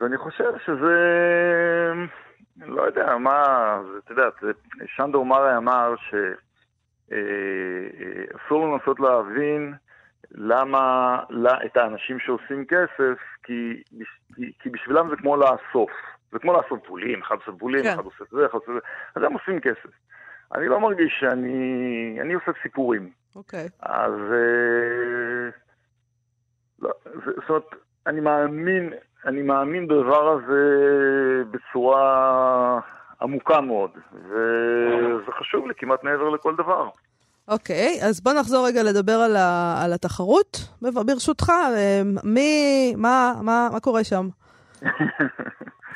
[0.00, 0.94] ואני חושב שזה,
[2.66, 3.42] לא יודע, מה,
[3.98, 4.34] את יודעת,
[4.86, 7.14] שנדור מרי אמר שאסור
[8.64, 9.74] אה, אה, לנסות להבין
[10.30, 13.82] למה לה, את האנשים שעושים כסף, כי,
[14.34, 15.90] כי, כי בשבילם זה כמו לאסוף.
[16.32, 17.92] זה כמו לאסוף בולים, אחד עושה בולים, כן.
[17.94, 18.78] אחד עושה זה, אחד עושה זה,
[19.16, 19.90] אז הם עושים כסף.
[20.54, 22.18] אני לא מרגיש שאני...
[22.20, 23.10] אני עושה סיפורים.
[23.36, 23.68] אוקיי.
[23.80, 24.12] אז...
[24.12, 25.50] אה,
[26.82, 27.64] לא, זה, זאת אומרת,
[28.06, 28.92] אני מאמין,
[29.26, 30.62] אני מאמין בדבר הזה
[31.50, 32.80] בצורה
[33.22, 36.88] עמוקה מאוד, וזה חשוב לי כמעט מעבר לכל דבר.
[37.48, 40.68] אוקיי, okay, אז בוא נחזור רגע לדבר על, ה, על התחרות.
[40.80, 44.28] ברשותך, אה, מי, מה, מה, מה קורה שם?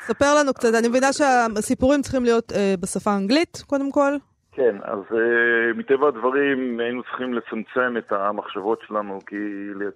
[0.07, 4.13] ספר לנו קצת, אני מבינה שהסיפורים צריכים להיות אה, בשפה האנגלית, קודם כל.
[4.51, 9.35] כן, אז uh, מטבע הדברים היינו צריכים לצמצם את המחשבות שלנו, כי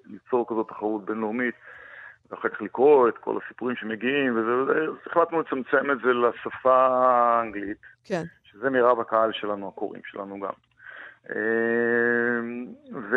[0.09, 1.55] ליצור כזאת תחרות בינלאומית,
[2.31, 7.77] ואחר כך לקרוא את כל הסיפורים שמגיעים, וזה, אז החלטנו לצמצם את זה לשפה האנגלית.
[8.03, 8.23] כן.
[8.43, 10.53] שזה מירב הקהל שלנו, הקוראים שלנו גם.
[11.29, 13.15] אמ, ו...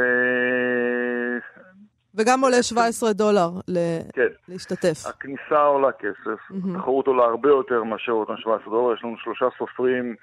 [2.15, 3.79] וגם עולה 17 דולר ל...
[4.13, 4.27] כן.
[4.49, 5.07] להשתתף.
[5.07, 6.77] הכניסה עולה כסף, mm-hmm.
[6.77, 10.15] התחרות עולה הרבה יותר מאשר אותם 17 דולר, יש לנו שלושה סופרים,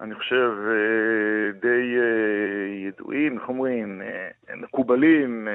[0.00, 5.48] אני חושב, אה, די אה, ידועים, איך אומרים, אה, מקובלים.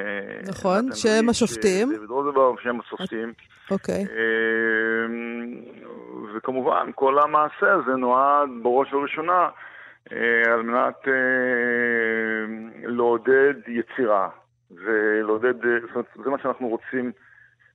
[0.47, 1.93] נכון, שהם השופטים.
[1.95, 3.33] דוד רוזנבאום, שהם השופטים.
[3.71, 4.05] אוקיי.
[4.05, 5.61] אמ,
[6.35, 9.49] וכמובן, כל המעשה הזה נועד בראש ובראשונה
[10.11, 11.13] על מנת אה,
[12.87, 14.29] לעודד יצירה
[14.71, 17.11] ולעודד, אה, זאת אומרת, זה מה שאנחנו רוצים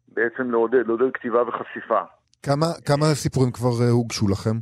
[0.08, 2.00] בעצם לעודד, לעודד כתיבה וחשיפה.
[2.42, 4.56] כמה, כמה סיפורים כבר הוגשו לכם?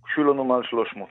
[0.00, 1.08] הוגשו לנו מעל 300.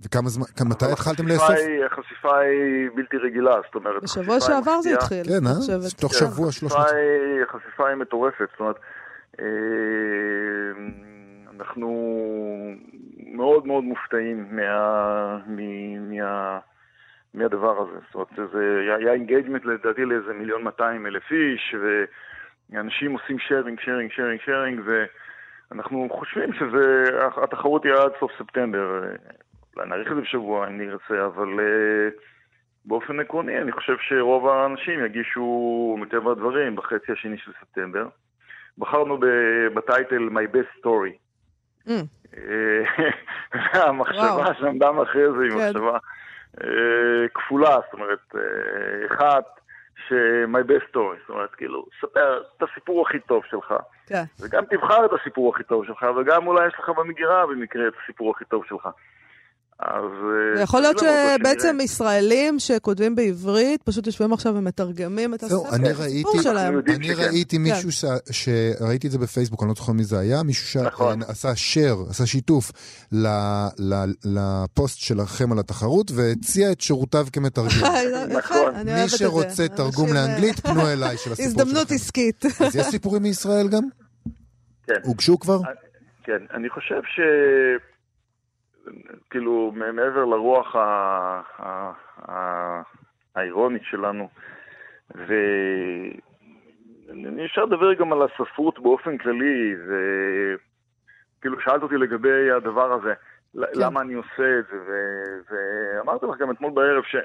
[0.00, 1.50] וכמה זמן, מתי התחלתם לאסוף?
[1.86, 5.24] החשיפה היא בלתי רגילה, זאת אומרת, בשבוע שעבר זה התחיל.
[5.24, 5.90] כן, אה?
[6.00, 6.86] תוך שבוע 300.
[7.48, 8.76] החשיפה היא מטורפת, זאת אומרת,
[11.56, 11.88] אנחנו
[13.16, 16.58] מאוד מאוד מופתעים מה, מה, מה,
[17.34, 17.98] מהדבר הזה.
[18.12, 21.74] זאת אומרת, זה היה engagement לדעתי לאיזה מיליון 200 אלף איש,
[22.70, 29.04] ואנשים עושים sharing, sharing, sharing, sharing, ואנחנו חושבים שהתחרות תהיה עד סוף ספטמבר.
[29.76, 32.20] אולי נאריך את זה בשבוע אם נרצה, אבל uh,
[32.84, 38.08] באופן עקרוני אני חושב שרוב האנשים יגישו מטבע הדברים בחצי השני של ספטמבר.
[38.78, 39.18] בחרנו
[39.74, 41.23] בטייטל My Best Story.
[41.88, 41.90] Mm.
[43.72, 45.68] המחשבה שעמדה מאחורי זה היא כן.
[45.68, 45.98] מחשבה
[46.60, 49.60] אה, כפולה, זאת אומרת, אה, אחת,
[50.08, 53.74] ש-my best story, זאת אומרת, כאילו, ספר את הסיפור הכי טוב שלך.
[54.06, 54.22] כן.
[54.40, 58.30] וגם תבחר את הסיפור הכי טוב שלך, וגם אולי יש לך במגירה במקרה את הסיפור
[58.30, 58.88] הכי טוב שלך.
[59.80, 60.04] אז...
[60.56, 65.56] אה, יכול להיות שבעצם ישראלים שכותבים בעברית, פשוט יושבים עכשיו ומתרגמים את הספר,
[66.04, 66.80] הסיפור שלהם.
[66.88, 71.52] אני ראיתי מישהו, שראיתי את זה בפייסבוק, אני לא זוכר מי זה היה, מישהו שעשה
[71.52, 72.72] share, עשה שיתוף
[74.24, 77.68] לפוסט שלכם על התחרות, והציע את שירותיו כמתרגם.
[78.38, 78.74] נכון.
[78.84, 81.60] מי שרוצה תרגום לאנגלית, פנו אליי של הסיפור שלכם.
[81.60, 82.44] הזדמנות עסקית.
[82.66, 83.82] אז יש סיפורים מישראל גם?
[84.86, 84.94] כן.
[85.02, 85.58] הוגשו כבר?
[86.24, 87.20] כן, אני חושב ש...
[89.30, 90.76] כאילו, מעבר לרוח
[93.34, 94.28] האירונית שלנו,
[95.14, 96.16] ואני
[97.46, 99.74] אפשר לדבר גם על הספרות באופן כללי,
[101.38, 103.14] וכאילו שאלת אותי לגבי הדבר הזה,
[103.54, 103.70] כן.
[103.74, 104.92] למה אני עושה את זה, ו...
[105.50, 107.16] ואמרתי לך גם אתמול בערב ש...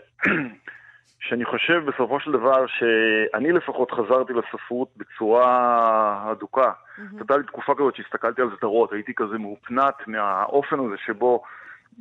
[1.20, 6.72] שאני חושב בסופו של דבר שאני לפחות חזרתי לספרות בצורה הדוקה.
[6.72, 7.02] Mm-hmm.
[7.18, 11.44] הייתה לי תקופה כזאת שהסתכלתי על זדרות, הייתי כזה מאופנת מהאופן הזה שבו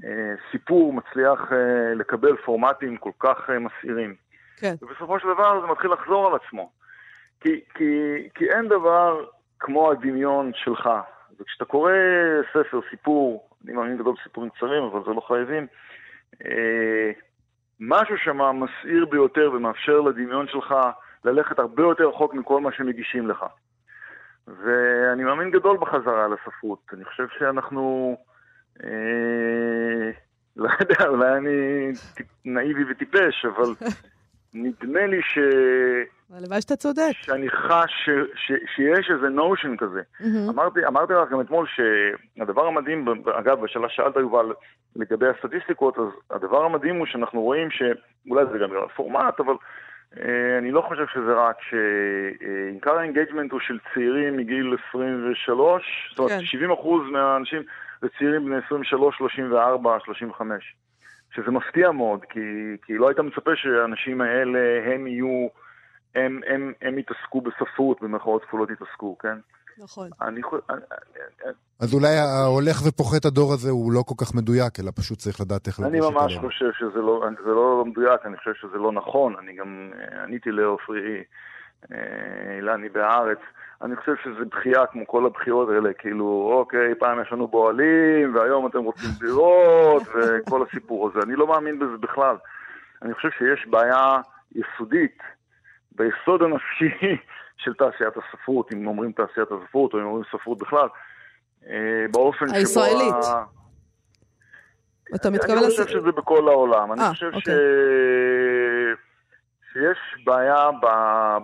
[0.04, 4.14] אה, סיפור מצליח אה, לקבל פורמטים כל כך אה, מסעירים.
[4.56, 4.74] כן.
[4.82, 6.70] ובסופו של דבר זה מתחיל לחזור על עצמו.
[7.40, 7.92] כי, כי,
[8.34, 9.24] כי אין דבר
[9.60, 10.90] כמו הדמיון שלך.
[11.40, 11.92] וכשאתה קורא
[12.52, 15.66] ספר, סיפור, אני מאמין גדול בסיפורים קצרים, אבל זה לא חייבים,
[16.46, 17.10] אה,
[17.80, 20.74] משהו שם מסעיר ביותר ומאפשר לדמיון שלך
[21.24, 23.44] ללכת הרבה יותר רחוק מכל מה שמגישים לך.
[24.46, 26.78] ואני מאמין גדול בחזרה לספרות.
[26.92, 28.16] אני חושב שאנחנו...
[28.84, 30.10] אה,
[30.56, 31.92] לא יודע, אולי אני
[32.44, 33.74] נאיבי וטיפש, אבל
[34.54, 35.38] נדמה לי ש...
[36.36, 37.12] הלוואי שאתה צודק.
[37.12, 38.08] שאני חש
[38.76, 40.02] שיש איזה notion כזה.
[40.48, 43.04] אמרתי, אמרתי לך גם אתמול שהדבר המדהים,
[43.38, 44.52] אגב, בשאלה שאלת יובל
[44.96, 49.54] לגבי הסטטיסטיקות, אז הדבר המדהים הוא שאנחנו רואים שאולי זה גם הפורמט, אבל
[50.16, 56.18] אה, אני לא חושב שזה רק שעיקר ה engagement הוא של צעירים מגיל 23, זאת
[56.18, 57.12] אומרת 70% כן.
[57.12, 57.62] מהאנשים
[58.00, 60.74] זה צעירים בני 23, 34, 35.
[61.34, 62.40] שזה מפתיע מאוד, כי,
[62.86, 64.58] כי לא היית מצפה שהאנשים האלה
[64.94, 65.48] הם יהיו,
[66.14, 69.38] הם, הם, הם יתעסקו בספרות, במרכאות כפולות יתעסקו, כן?
[69.78, 70.10] נכון.
[70.22, 70.40] אני,
[71.80, 75.66] אז אולי ההולך ופוחת הדור הזה הוא לא כל כך מדויק, אלא פשוט צריך לדעת
[75.66, 79.34] איך אני ממש חושב שזה לא, זה לא מדויק, אני חושב שזה לא נכון.
[79.42, 81.22] אני גם אה, עניתי לעופרי
[82.56, 83.38] אילני בהארץ.
[83.82, 88.66] אני חושב שזה בכייה כמו כל הבכיות האלה, כאילו, אוקיי, פעם יש לנו בועלים, והיום
[88.66, 91.18] אתם רוצים דירות, וכל הסיפור הזה.
[91.22, 92.36] אני לא מאמין בזה בכלל.
[93.02, 94.16] אני חושב שיש בעיה
[94.54, 95.18] יסודית,
[95.92, 97.16] ביסוד הנפשי
[97.62, 100.88] של תעשיית הספרות, אם אומרים תעשיית הספרות, או אם אומרים ספרות בכלל,
[101.66, 102.56] אה, באופן שבו...
[102.56, 103.24] הישראלית.
[105.14, 105.58] אתה מתכוון...
[105.58, 106.92] אני חושב שזה בכל העולם.
[106.92, 107.40] אני אה, חושב אוקיי.
[107.40, 107.58] ש...
[109.72, 110.86] שיש בעיה ב...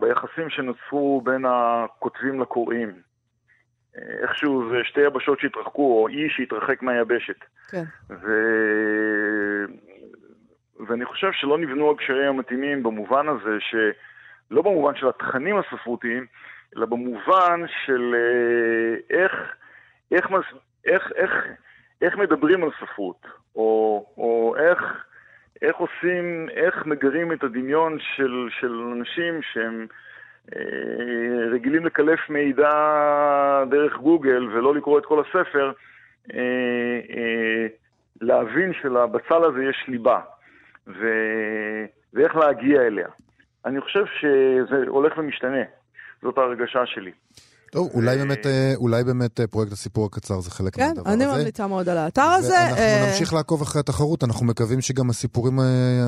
[0.01, 2.93] ביחסים שנוצרו בין הכותבים לקוראים.
[4.23, 7.45] איכשהו זה שתי יבשות שהתרחקו, או אי שהתרחק מהיבשת.
[7.71, 7.85] כן.
[8.11, 8.33] ו...
[10.89, 16.27] ואני חושב שלא נבנו הקשרים המתאימים במובן הזה, שלא במובן של התכנים הספרותיים,
[16.77, 19.33] אלא במובן של אה, איך,
[20.13, 20.27] איך,
[20.85, 21.31] איך, איך,
[22.03, 25.05] איך מדברים על ספרות, או, או איך...
[25.63, 29.87] איך עושים, איך מגרים את הדמיון של, של אנשים שהם
[30.57, 32.71] אה, רגילים לקלף מידע
[33.71, 35.73] דרך גוגל ולא לקרוא את כל הספר,
[36.35, 36.41] אה,
[37.17, 37.67] אה,
[38.21, 40.21] להבין שלבצל הזה יש ליבה,
[40.87, 41.07] ו,
[42.15, 43.09] ואיך להגיע אליה.
[43.65, 45.63] אני חושב שזה הולך ומשתנה,
[46.23, 47.13] זאת ההרגשה שלי.
[47.75, 51.19] טוב, אולי באמת, אה, אולי באמת אה, פרויקט הסיפור הקצר זה חלק כן, מהדבר הזה.
[51.19, 52.55] כן, אני ממליצה מאוד על האתר הזה.
[52.55, 55.59] ואנחנו אה, נמשיך לעקוב אחרי התחרות, אנחנו מקווים שגם הסיפורים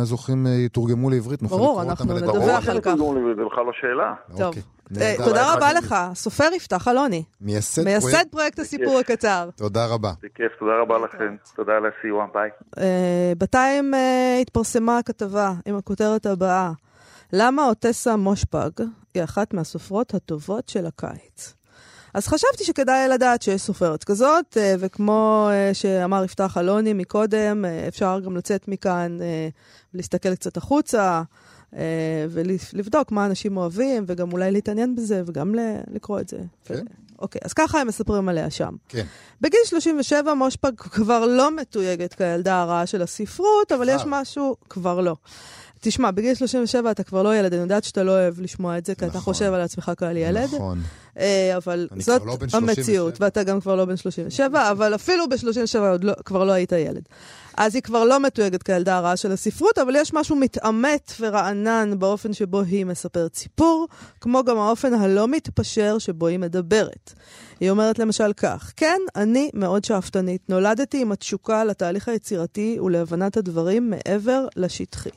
[0.03, 1.43] הזוכים יתורגמו לעברית.
[1.43, 2.95] ברור, אנחנו נדווח על כך.
[3.37, 4.15] זה בכלל לא שאלה.
[4.31, 4.41] טוב.
[4.41, 7.25] אוקיי, תודה רבה לך, סופר יפתח אלוני.
[7.41, 9.49] מייסד פרויקט הסיפור הקצר.
[9.57, 10.13] תודה רבה.
[10.23, 11.37] בכיף, תודה רבה לכם.
[11.57, 12.51] תודה על הסיוע, ביי.
[13.39, 13.95] בינתיים
[14.43, 16.71] התפרסמה הכתבה עם הכותרת הבאה.
[17.33, 18.71] למה אוטסה מושפג
[19.15, 21.56] היא אחת מהסופרות הטובות של הקיץ.
[22.17, 27.89] אז חשבתי שכדאי לדעת שיש סופרת כזאת, אה, וכמו אה, שאמר יפתח אלוני מקודם, אה,
[27.89, 29.19] אפשר גם לצאת מכאן
[29.95, 31.23] ולהסתכל קצת החוצה.
[32.31, 35.55] ולבדוק מה אנשים אוהבים, וגם אולי להתעניין בזה, וגם
[35.91, 36.39] לקרוא את זה.
[36.65, 36.85] כן.
[37.19, 38.75] אוקיי, אז ככה הם מספרים עליה שם.
[38.89, 39.07] כן.
[39.41, 45.17] בגיל 37 מושפג כבר לא מתויגת כילדה הרעה של הספרות, אבל יש משהו, כבר לא.
[45.89, 48.95] תשמע, בגיל 37 אתה כבר לא ילד, אני יודעת שאתה לא אוהב לשמוע את זה,
[48.95, 49.11] כי נכון.
[49.11, 50.45] אתה חושב על עצמך כעל ילד.
[50.55, 50.81] נכון.
[51.19, 56.13] אה, אבל זאת לא המציאות, ואתה גם כבר לא בן 37, אבל אפילו ב-37 לא,
[56.25, 57.03] כבר לא היית ילד.
[57.57, 62.33] אז היא כבר לא מתויגת כילדה הרעה של הספרות, אבל יש משהו מתעמת ורענן באופן
[62.33, 63.89] שבו היא מספרת סיפור,
[64.21, 67.13] כמו גם האופן הלא מתפשר שבו היא מדברת.
[67.61, 73.91] היא אומרת למשל כך, כן, אני מאוד שאפתנית, נולדתי עם התשוקה לתהליך היצירתי ולהבנת הדברים
[73.91, 75.11] מעבר לשטחי.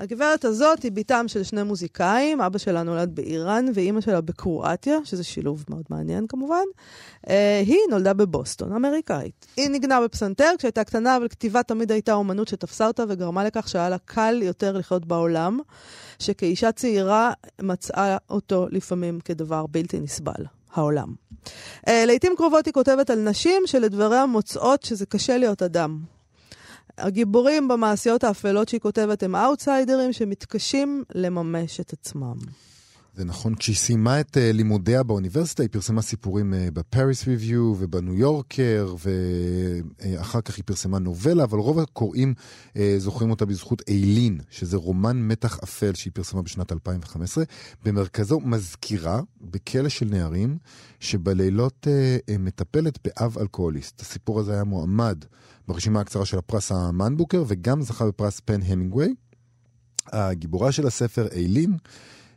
[0.00, 5.24] הגברת הזאת היא בתם של שני מוזיקאים, אבא שלה נולד באיראן ואימא שלה בקרואטיה, שזה
[5.24, 6.64] שילוב מאוד מעניין כמובן.
[7.26, 7.30] Uh,
[7.66, 9.46] היא נולדה בבוסטון, אמריקאית.
[9.56, 13.88] היא ניגנה בפסנתר כשהייתה קטנה, אבל כתיבה תמיד הייתה אומנות שתפסה אותה וגרמה לכך שהיה
[13.88, 15.60] לה קל יותר לחיות בעולם,
[16.18, 17.32] שכאישה צעירה
[17.62, 21.14] מצאה אותו לפעמים כדבר בלתי נסבל, העולם.
[21.86, 26.19] Uh, לעיתים קרובות היא כותבת על נשים שלדבריה מוצאות שזה קשה להיות אדם.
[26.98, 32.36] הגיבורים במעשיות האפלות שהיא כותבת הם אאוטסיידרים שמתקשים לממש את עצמם.
[33.16, 38.14] זה נכון, כשהיא סיימה את uh, לימודיה באוניברסיטה, היא פרסמה סיפורים uh, בפריס ריוויו ובניו
[38.14, 42.34] יורקר, ואחר uh, כך היא פרסמה נובלה, אבל רוב הקוראים
[42.68, 47.44] uh, זוכרים אותה בזכות איילין, שזה רומן מתח אפל שהיא פרסמה בשנת 2015.
[47.84, 50.58] במרכזו מזכירה בכלא של נערים,
[51.00, 54.00] שבלילות uh, מטפלת באב אלכוהוליסט.
[54.00, 55.24] הסיפור הזה היה מועמד
[55.68, 59.14] ברשימה הקצרה של הפרס המנבוקר, וגם זכה בפרס פן המינגווי.
[60.12, 61.76] הגיבורה של הספר, איילין,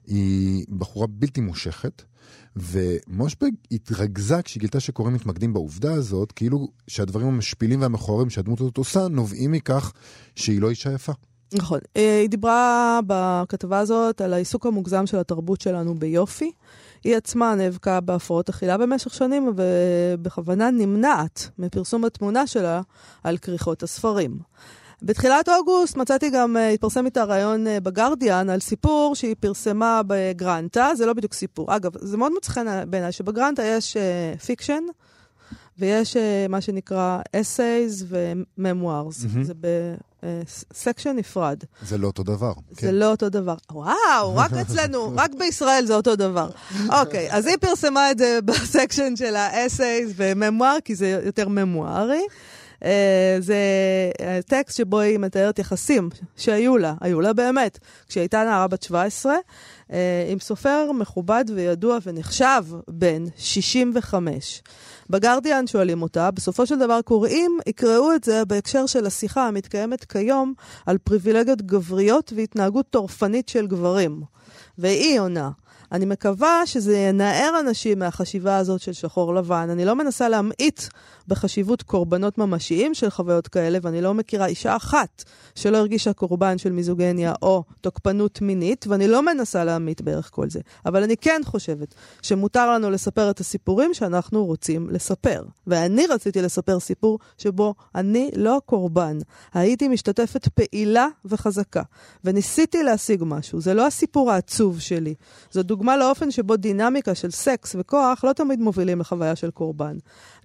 [0.08, 2.04] היא בחורה בלתי מושכת,
[2.56, 9.08] ומושבג התרכזה כשהיא גילתה שקוראים מתמקדים בעובדה הזאת, כאילו שהדברים המשפילים והמכוערים שהדמות הזאת עושה,
[9.08, 9.94] נובעים מכך
[10.36, 11.12] שהיא לא אישה יפה.
[11.54, 11.80] נכון.
[11.98, 16.52] אה, היא דיברה בכתבה הזאת על העיסוק המוגזם של התרבות שלנו ביופי.
[17.04, 22.82] היא עצמה נאבקה בהפרעות אכילה במשך שנים, ובכוונה נמנעת מפרסום התמונה שלה
[23.24, 24.40] על כריכות הספרים.
[25.02, 30.96] בתחילת אוגוסט מצאתי גם, אה, התפרסם איתה ראיון אה, בגרדיאן על סיפור שהיא פרסמה בגרנטה,
[30.96, 31.76] זה לא בדיוק סיפור.
[31.76, 33.98] אגב, זה מאוד מוצא חן בעיניי שבגרנטה יש
[34.46, 39.26] fiction, uh, ויש uh, מה שנקרא essays ו-memoirs.
[39.26, 39.44] Mm-hmm.
[39.44, 41.58] זה ב section uh, נפרד.
[41.82, 42.54] זה לא אותו דבר.
[42.70, 42.96] זה כן.
[42.96, 43.56] לא אותו דבר.
[43.72, 46.50] וואו, רק אצלנו, רק בישראל זה אותו דבר.
[46.90, 51.48] אוקיי, okay, אז היא פרסמה את זה ב section של ה-essays ו-memoir, כי זה יותר
[51.48, 52.24] ממוארי.
[52.80, 52.86] Uh,
[53.40, 53.58] זה
[54.48, 59.36] טקסט שבו היא מתארת יחסים שהיו לה, היו לה באמת, כשהיא הייתה נערה בת 17,
[59.90, 59.94] uh,
[60.32, 64.62] עם סופר מכובד וידוע ונחשב בן 65.
[65.14, 70.54] בגרדיאן שואלים אותה, בסופו של דבר קוראים, יקראו את זה בהקשר של השיחה המתקיימת כיום
[70.86, 74.22] על פריבילגיות גבריות והתנהגות טורפנית של גברים.
[74.78, 75.50] והיא עונה,
[75.94, 79.70] אני מקווה שזה ינער אנשים מהחשיבה הזאת של שחור לבן.
[79.70, 80.82] אני לא מנסה להמעיט
[81.28, 85.24] בחשיבות קורבנות ממשיים של חוויות כאלה, ואני לא מכירה אישה אחת
[85.56, 90.60] שלא הרגישה קורבן של מיזוגניה או תוקפנות מינית, ואני לא מנסה להמעיט בערך כל זה.
[90.86, 95.44] אבל אני כן חושבת שמותר לנו לספר את הסיפורים שאנחנו רוצים לספר.
[95.68, 99.18] ואני רציתי לספר סיפור שבו אני לא קורבן.
[99.54, 101.82] הייתי משתתפת פעילה וחזקה,
[102.24, 103.62] וניסיתי להשיג משהו.
[103.62, 105.16] זה לא הסיפור העצוב שלי.
[105.52, 109.98] זו דוגמה לאופן שבו דינמיקה של סקס וכוח לא תמיד מובילים לחוויה של קורבן.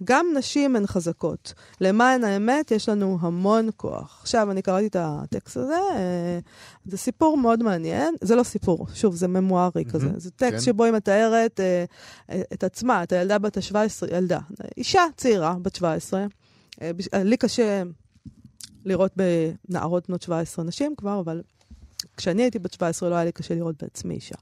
[0.03, 1.53] גם נשים הן חזקות.
[1.81, 4.19] למען האמת, יש לנו המון כוח.
[4.21, 6.39] עכשיו, אני קראתי את הטקסט הזה, אה,
[6.85, 8.15] זה סיפור מאוד מעניין.
[8.21, 10.09] זה לא סיפור, שוב, זה ממוארי mm-hmm, כזה.
[10.17, 10.59] זה טקסט כן.
[10.59, 11.85] שבו היא מתארת אה,
[12.53, 14.39] את עצמה, את הילדה בת ה-17, ילדה,
[14.77, 16.25] אישה צעירה, בת 17.
[16.81, 17.83] אה, לי קשה
[18.85, 21.41] לראות בנערות בנות 17 נשים כבר, אבל
[22.19, 24.35] כשאני הייתי בת 17 לא היה לי קשה לראות בעצמי אישה.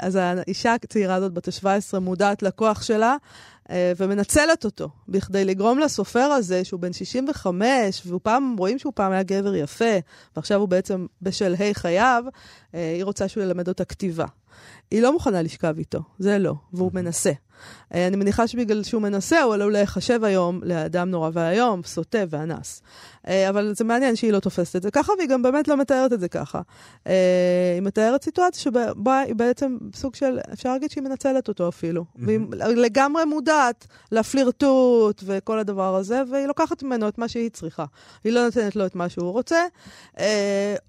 [0.00, 3.16] אז האישה הצעירה הזאת, בת ה-17, מודעת לכוח שלה,
[3.70, 9.12] אה, ומנצלת אותו, בכדי לגרום לסופר הזה, שהוא בן 65, והוא פעם, רואים שהוא פעם
[9.12, 9.94] היה גבר יפה,
[10.36, 12.24] ועכשיו הוא בעצם בשלהי חייו,
[12.74, 14.26] אה, היא רוצה שהוא ילמד אותה כתיבה.
[14.92, 17.32] היא לא מוכנה לשכב איתו, זה לא, והוא מנסה.
[17.94, 22.82] אה, אני מניחה שבגלל שהוא מנסה, הוא עלול להיחשב היום לאדם נורא ואיום, סוטה ואנס.
[23.28, 26.12] אה, אבל זה מעניין שהיא לא תופסת את זה ככה, והיא גם באמת לא מתארת
[26.12, 26.60] את זה ככה.
[27.06, 32.04] אה, היא מתארת סיטואציה שבה היא בעצם סוג של, אפשר להגיד שהיא מנצלת אותו אפילו.
[32.16, 37.84] והיא לגמרי מודעת לפלירטוט וכל הדבר הזה, והיא לוקחת ממנו את מה שהיא צריכה.
[38.24, 39.66] היא לא נותנת לו את מה שהוא רוצה.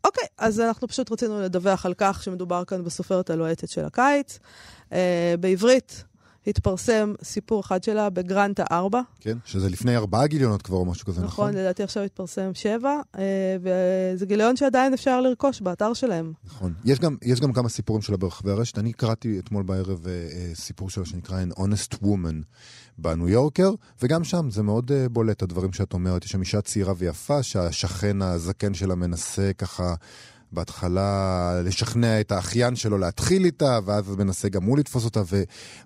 [0.04, 4.40] אוקיי, אז אנחנו פשוט רצינו לדווח על כך שמדובר כאן בסופרת הלוהטת של הקיץ.
[5.40, 6.04] בעברית,
[6.48, 9.02] התפרסם סיפור אחד שלה בגרנטה 4.
[9.20, 11.50] כן, שזה לפני ארבעה גיליונות כבר או משהו כזה, נכון?
[11.50, 13.24] נכון, לדעתי עכשיו התפרסם 7, אה,
[13.62, 16.34] וזה גיליון שעדיין אפשר לרכוש באתר שלהם.
[16.46, 16.74] נכון.
[16.86, 18.78] יש גם, יש גם כמה סיפורים שלה ברחבי הרשת.
[18.78, 22.44] אני קראתי אתמול בערב אה, סיפור שלה שנקרא An Honest Woman
[22.98, 23.72] בניו יורקר,
[24.02, 26.26] וגם שם זה מאוד בולט, הדברים שאת אומרת.
[26.26, 29.96] יש שם אישה צעירה ויפה שהשכן הזקן שלה מנסה ככה...
[30.54, 35.22] בהתחלה לשכנע את האחיין שלו להתחיל איתה, ואז מנסה גם הוא לתפוס אותה,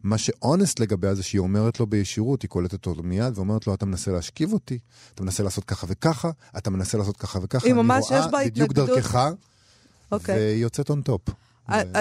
[0.04, 3.86] ומה שאונסט לגביה זה שהיא אומרת לו בישירות, היא קולטת אותו מיד, ואומרת לו, אתה
[3.86, 4.80] מנסה להשכיב אותי,
[5.14, 8.70] אתה מנסה לעשות ככה וככה, אתה מנסה לעשות ככה וככה, ממש יש בה התנגדות.
[8.70, 10.12] בדיוק דרכך, okay.
[10.12, 10.36] אוקיי.
[10.36, 11.22] והיא יוצאת on top.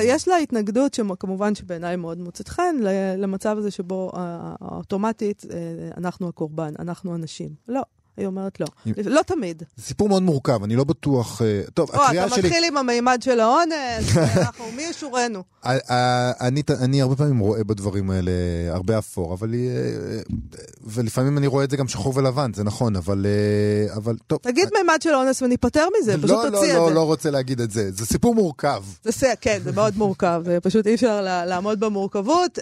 [0.03, 2.77] יש לה התנגדות, שכמובן שבעיניי מאוד מוצאת חן,
[3.19, 4.13] למצב הזה שבו
[4.61, 5.45] אוטומטית
[5.97, 7.51] אנחנו הקורבן, אנחנו אנשים.
[7.69, 7.83] לא,
[8.17, 8.67] היא אומרת לא.
[9.05, 9.63] לא תמיד.
[9.77, 11.43] זה סיפור מאוד מורכב, אני לא בטוח...
[11.43, 12.41] אה, טוב, הקריאה שלי...
[12.41, 15.43] אתה מתחיל עם המימד של האונס, אנחנו, מי ישורנו?
[16.81, 18.33] אני הרבה פעמים רואה בדברים האלה
[18.69, 19.55] הרבה אפור, אבל...
[19.55, 20.21] אה,
[20.85, 23.27] ולפעמים אני רואה את זה גם שחור ולבן, זה נכון, אבל...
[23.27, 24.39] אה, אבל טוב.
[24.43, 26.91] תגיד מימד של אונס וניפטר מזה, פשוט לא, תוציא את לא, זה.
[26.91, 27.91] לא, לא רוצה להגיד את זה.
[27.93, 28.83] זה סיפור מורכב.
[29.41, 32.59] כן, זה מאוד מורכב, פשוט אי אפשר לעמוד במורכבות.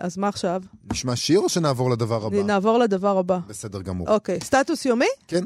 [0.00, 0.62] אז מה עכשיו?
[0.92, 2.42] נשמע שיר או שנעבור לדבר הבא?
[2.42, 3.38] נעבור לדבר הבא.
[3.48, 4.08] בסדר גמור.
[4.18, 5.06] אוקיי, סטטוס יומי?
[5.28, 5.44] כן,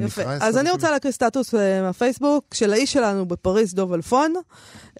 [0.00, 4.34] נקרא אז אני רוצה להקריא סטטוס אה, מהפייסבוק של האיש שלנו בפריז, דוב אלפון.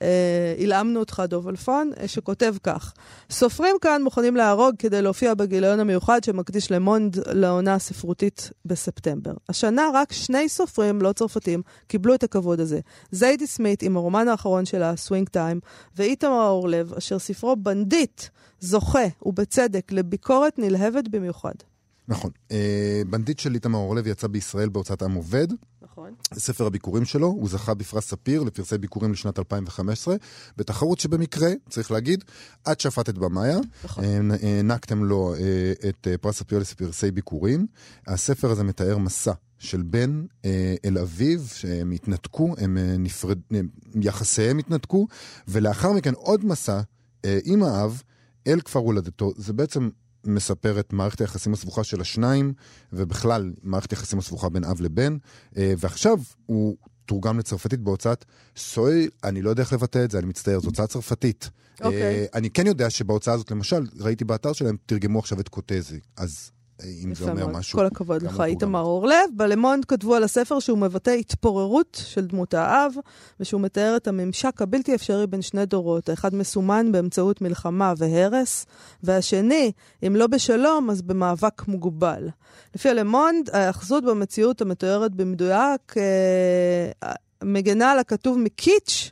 [0.02, 2.92] אה, הלאמנו אותך, דוב אלפון, אה, שכותב כך:
[3.30, 9.32] סופרים כאן מוכנים להרוג כדי להופיע בגיליון המיוחד שמקדיש למונד לעונה הספרותית בספטמבר.
[9.48, 12.80] השנה רק שני סופרים לא צרפתים קיבלו את הכבוד הזה.
[13.10, 15.60] זיידי סמית עם הרומן האחרון שלה, Swing Time,
[15.96, 18.22] ואיתמר אורלב, אשר ספרו בנדיט
[18.60, 21.54] זוכה, ובצדק, לביקורת נלהבת במיוחד.
[22.10, 22.30] נכון.
[22.50, 25.48] אה, בנדיט של איתמר אורלב יצא בישראל בהוצאת עם עובד.
[25.82, 26.14] נכון.
[26.34, 30.16] ספר הביקורים שלו, הוא זכה בפרס ספיר לפרסי ביקורים לשנת 2015,
[30.56, 32.24] בתחרות שבמקרה, צריך להגיד,
[32.72, 33.58] את שפטת במאיה.
[33.84, 34.04] נכון.
[34.04, 37.66] אה, הענקתם לו אה, את פרס ספיר לפרסי ביקורים.
[38.06, 40.24] הספר הזה מתאר מסע של בן
[40.84, 43.38] אל אביו, שהם התנתקו, הם נפרד...
[43.94, 45.06] יחסיהם התנתקו,
[45.48, 46.80] ולאחר מכן עוד מסע
[47.44, 48.02] עם האב
[48.46, 49.32] אל כפר הולדתו.
[49.36, 49.88] זה בעצם
[50.24, 52.52] מספר את מערכת היחסים הסבוכה של השניים,
[52.92, 55.16] ובכלל מערכת היחסים הסבוכה בין אב לבן,
[55.56, 58.24] אה, ועכשיו הוא תורגם לצרפתית בהוצאת
[58.56, 61.50] סוי, אני לא יודע איך לבטא את זה, אני מצטער, זו הוצאה צרפתית.
[61.80, 61.84] Okay.
[61.84, 62.26] אוקיי.
[62.34, 66.00] אני כן יודע שבהוצאה הזאת, למשל, ראיתי באתר שלהם, תרגמו עכשיו את קוטזי.
[66.16, 66.50] אז
[67.04, 67.78] אם זה אומר משהו.
[67.78, 69.30] כל הכבוד לך, איתמר אורלב.
[69.36, 72.92] בלמונד כתבו על הספר שהוא מבטא התפוררות של דמות האב,
[73.40, 76.08] ושהוא מתאר את הממשק הבלתי אפשרי בין שני דורות.
[76.08, 78.66] האחד מסומן באמצעות מלחמה והרס,
[79.02, 79.72] והשני,
[80.06, 82.28] אם לא בשלום, אז במאבק מוגבל.
[82.74, 87.12] לפי הלמונד, ההאחזות במציאות המתוארת במדויק אה,
[87.42, 89.10] מגנה על הכתוב מקיץ',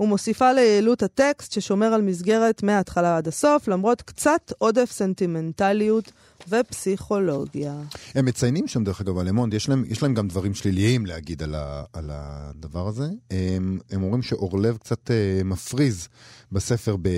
[0.00, 6.12] ומוסיפה ליעילות הטקסט ששומר על מסגרת מההתחלה עד הסוף, למרות קצת עודף סנטימנטליות
[6.48, 7.74] ופסיכולוגיה.
[8.14, 11.84] הם מציינים שם, דרך אגב, הלמונד, יש יש להם גם דברים שליליים להגיד על, ה,
[11.92, 13.08] על הדבר הזה.
[13.30, 16.08] הם, הם אומרים שאורלב קצת uh, מפריז
[16.52, 17.08] בספר ב...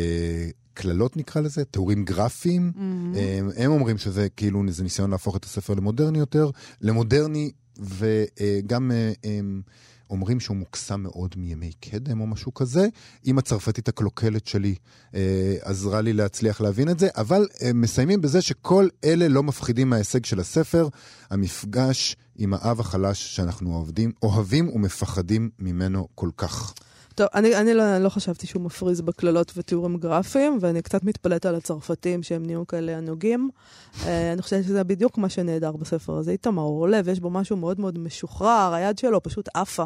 [0.75, 2.73] קללות נקרא לזה, תיאורים גרפיים.
[2.75, 3.19] Mm-hmm.
[3.19, 6.51] הם, הם אומרים שזה כאילו, זה ניסיון להפוך את הספר למודרני יותר,
[6.81, 9.63] למודרני, וגם uh, הם,
[10.11, 12.89] אומרים שהוא מוקסם מאוד מימי קדם או משהו כזה.
[13.25, 14.75] עם הצרפתית הקלוקלת שלי
[15.15, 19.91] אה, עזרה לי להצליח להבין את זה, אבל אה, מסיימים בזה שכל אלה לא מפחידים
[19.91, 20.89] מההישג של הספר,
[21.31, 26.75] המפגש עם האב החלש שאנחנו אוהבים, אוהבים ומפחדים ממנו כל כך.
[27.17, 31.55] טוב, אני, אני לא, לא חשבתי שהוא מפריז בקללות ותיאורים גרפיים, ואני קצת מתפלאת על
[31.55, 33.51] הצרפתים שהם נהיו כאלה ענוגים.
[33.95, 36.31] uh, אני חושבת שזה בדיוק מה שנהדר בספר הזה.
[36.31, 39.85] איתמר אורלב, יש בו משהו מאוד מאוד משוחרר, היד שלו פשוט עפה.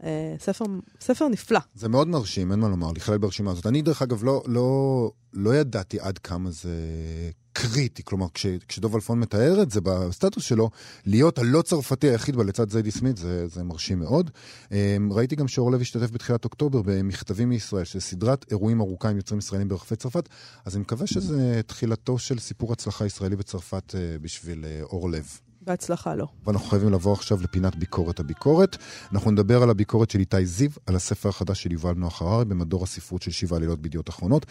[0.00, 0.04] Uh,
[0.40, 0.64] ספר,
[1.00, 1.60] ספר נפלא.
[1.74, 3.66] זה מאוד מרשים, אין מה לומר, לכלל ברשימה הזאת.
[3.66, 6.70] אני, דרך אגב, לא, לא, לא ידעתי עד כמה זה
[7.52, 8.02] קריטי.
[8.04, 10.70] כלומר, כש, כשדוב אלפון מתאר את זה בסטטוס שלו,
[11.06, 14.30] להיות הלא צרפתי היחיד בה לצד זיידי סמית, זה, זה מרשים מאוד.
[14.72, 19.38] אמ, ראיתי גם שאורלב השתתף בתחילת אוקטובר במכתבים מישראל, של סדרת אירועים ארוכה עם יוצרים
[19.38, 20.28] ישראלים ברחבי צרפת,
[20.64, 25.38] אז אני מקווה שזה תחילתו של סיפור הצלחה ישראלי בצרפת אה, בשביל אה, אורלב.
[25.66, 26.26] בהצלחה לו.
[26.46, 28.76] ואנחנו חייבים לבוא עכשיו לפינת ביקורת הביקורת.
[29.12, 32.84] אנחנו נדבר על הביקורת של איתי זיו, על הספר החדש של יובל נוח הררי במדור
[32.84, 34.46] הספרות של שבעה לילות בידיעות אחרונות.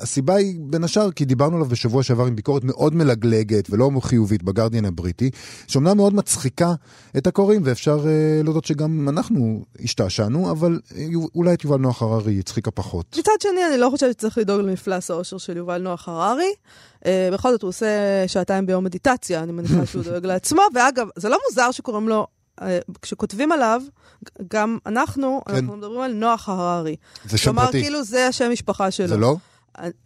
[0.00, 4.42] הסיבה היא בין השאר כי דיברנו עליו בשבוע שעבר עם ביקורת מאוד מלגלגת ולא חיובית
[4.42, 5.30] בגרדיאן הבריטי,
[5.66, 6.74] שאומנם מאוד מצחיקה
[7.16, 10.94] את הקוראים, ואפשר uh, להודות שגם אנחנו השתעשענו, אבל uh,
[11.34, 13.16] אולי את יובל נוח הררי הצחיקה פחות.
[13.18, 16.52] מצד שני, אני לא חושבת שצריך לדאוג למפלס האושר של יובל נוח הררי.
[17.02, 17.86] Uh, בכל זאת, הוא עושה
[18.26, 22.26] שעתיים ביום מדיטציה, אני מניחה שהוא דואג לעצמו, ואגב, זה לא מוזר שקוראים לו,
[22.60, 22.62] uh,
[23.02, 23.82] כשכותבים עליו,
[24.52, 25.54] גם אנחנו, כן.
[25.54, 26.96] אנחנו מדברים על נוח הררי.
[27.24, 27.70] זה שם פרטי.
[27.70, 29.06] כלומר, כאילו זה השם משפחה שלו.
[29.06, 29.36] זה לא?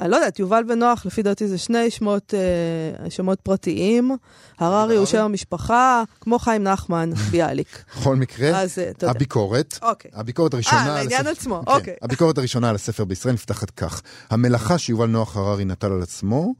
[0.00, 4.16] אני לא יודעת, יובל ונוח, לפי דעתי זה שני שמות, אה, שמות פרטיים.
[4.58, 7.84] הררי הוא שם המשפחה, כמו חיים נחמן, ביאליק.
[7.96, 10.10] בכל מקרה, אז, אה, הביקורת, אוקיי.
[10.14, 10.88] הביקורת הראשונה...
[10.88, 11.94] אה, לעניין עצמו, כן, אוקיי.
[12.02, 16.54] הביקורת הראשונה על הספר בישראל נפתחת כך: המלאכה שיובל נוח הררי נטל על עצמו,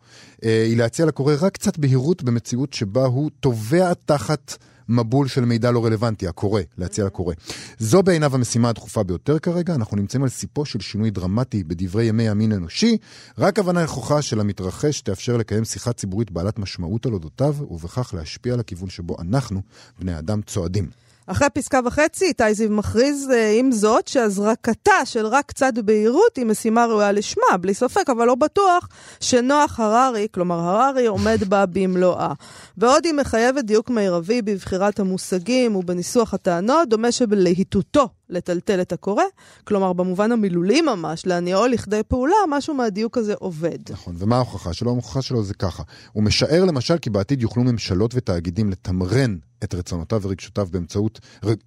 [0.44, 4.56] אה, היא להציע לקורא רק קצת בהירות במציאות שבה הוא טובע תחת...
[4.88, 7.34] מבול של מידע לא רלוונטי, הקורא, להציע לקורא.
[7.78, 12.28] זו בעיניו המשימה הדחופה ביותר כרגע, אנחנו נמצאים על סיפו של שינוי דרמטי בדברי ימי
[12.28, 12.96] המין האנושי,
[13.38, 18.54] רק הבנה נכוחה של המתרחש תאפשר לקיים שיחה ציבורית בעלת משמעות על אודותיו, ובכך להשפיע
[18.54, 19.60] על הכיוון שבו אנחנו,
[19.98, 21.02] בני אדם, צועדים.
[21.26, 26.46] אחרי פסקה וחצי, איתי זיו מכריז אה, עם זאת שהזרקתה של רק קצת בהירות היא
[26.46, 28.88] משימה ראויה לשמה, בלי ספק, אבל לא בטוח
[29.20, 32.32] שנוח הררי, כלומר הררי, עומד בה במלואה.
[32.76, 39.22] ועוד היא מחייבת דיוק מרבי בבחירת המושגים ובניסוח הטענות, דומה שבלהיטותו לטלטל את הקורא,
[39.64, 43.78] כלומר במובן המילולי ממש, להניעו לכדי פעולה, משהו מהדיוק הזה עובד.
[43.90, 44.90] נכון, ומה ההוכחה שלו?
[44.90, 45.82] ההוכחה שלו זה ככה.
[46.12, 51.20] הוא משער למשל כי בעתיד יוכלו ממשלות ותאגידים לתמרן את רצונותיו ורגשותיו באמצעות,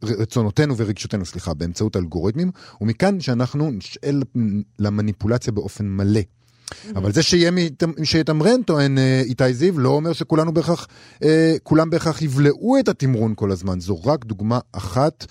[0.03, 2.51] רצונותינו ורגשותינו, סליחה, באמצעות אלגוריתמים,
[2.81, 4.21] ומכאן שאנחנו נשאל
[4.79, 6.21] למניפולציה באופן מלא.
[6.95, 7.21] אבל זה
[8.03, 10.87] שיתמרן, טוען אה, איתי זיו, לא אומר שכולנו בהכרח,
[11.23, 13.79] אה, כולם בהכרח יבלעו את התמרון כל הזמן.
[13.79, 15.25] זו רק דוגמה אחת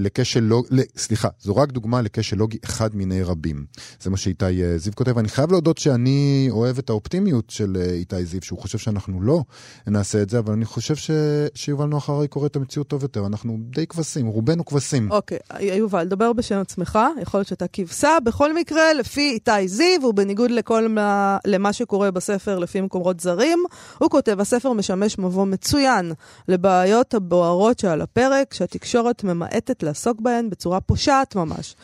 [0.00, 3.66] לכשל לוגי, סליחה, זו רק דוגמה לכשל לוגי אחד מיני רבים.
[4.00, 5.18] זה מה שאיתי אה, זיו כותב.
[5.18, 9.42] אני חייב להודות שאני אוהב את האופטימיות של אה, איתי זיו, שהוא חושב שאנחנו לא
[9.86, 11.10] נעשה את זה, אבל אני חושב ש...
[11.54, 13.26] שיובל נוח הרי קורא את המציאות טוב יותר.
[13.26, 15.10] אנחנו די כבשים, רובנו כבשים.
[15.10, 15.62] אוקיי, okay.
[15.62, 18.18] יובל, דבר בשם עצמך, יכול להיות שאתה כבשה.
[18.24, 23.58] בכל מקרה, לפי איתי זיו, ובניגוד לכל מה, למה שקורה בספר לפי מקומות זרים,
[23.98, 26.12] הוא כותב, הספר משמש מבוא מצוין
[26.48, 31.76] לבעיות הבוערות שעל הפרק, שהתקשורת ממעט נמעטת לעסוק בהן בצורה פושעת ממש.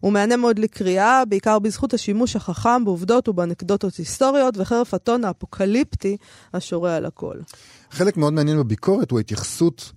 [0.00, 6.16] הוא מהנה מאוד לקריאה, בעיקר בזכות השימוש החכם בעובדות ובאנקדוטות היסטוריות, וחרף הטון האפוקליפטי
[6.54, 7.36] השורה על הכל.
[7.90, 9.92] חלק מאוד מעניין בביקורת הוא ההתייחסות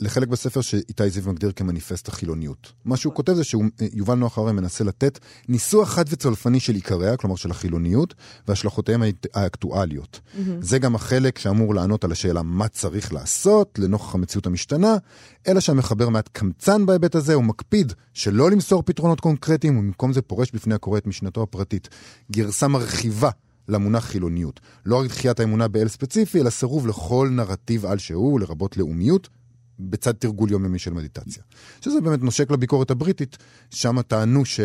[0.00, 2.72] לחלק בספר שאיתי זיו מגדיר כמניפסט החילוניות.
[2.84, 5.18] מה שהוא כותב זה שיובל נוח הרי מנסה לתת
[5.48, 8.14] ניסוח חד וצולפני של עיקריה, כלומר של החילוניות,
[8.48, 9.02] והשלכותיהם
[9.34, 10.20] האקטואליות.
[10.20, 10.40] Mm-hmm.
[10.60, 14.96] זה גם החלק שאמור לענות על השאלה מה צריך לעשות לנוכח המציאות המשתנה,
[15.48, 20.50] אלא שהמחבר מעט קמצן בהיבט הזה, הוא מקפיד שלא למסור פתרונות קונקרטיים, ובמקום זה פורש
[20.52, 21.88] בפני הקורא את משנתו הפרטית.
[22.32, 23.30] גרסה מרחיבה
[23.68, 24.60] למונח חילוניות.
[24.86, 29.28] לא רק דחיית האמונה באל ספציפי, אלא סירוב לכל נרטיב על שהוא, לרבות לאומיות,
[29.80, 31.42] בצד תרגול יומיומי של מדיטציה.
[31.80, 33.36] שזה באמת נושק לביקורת הבריטית,
[33.70, 34.60] שם טענו ש...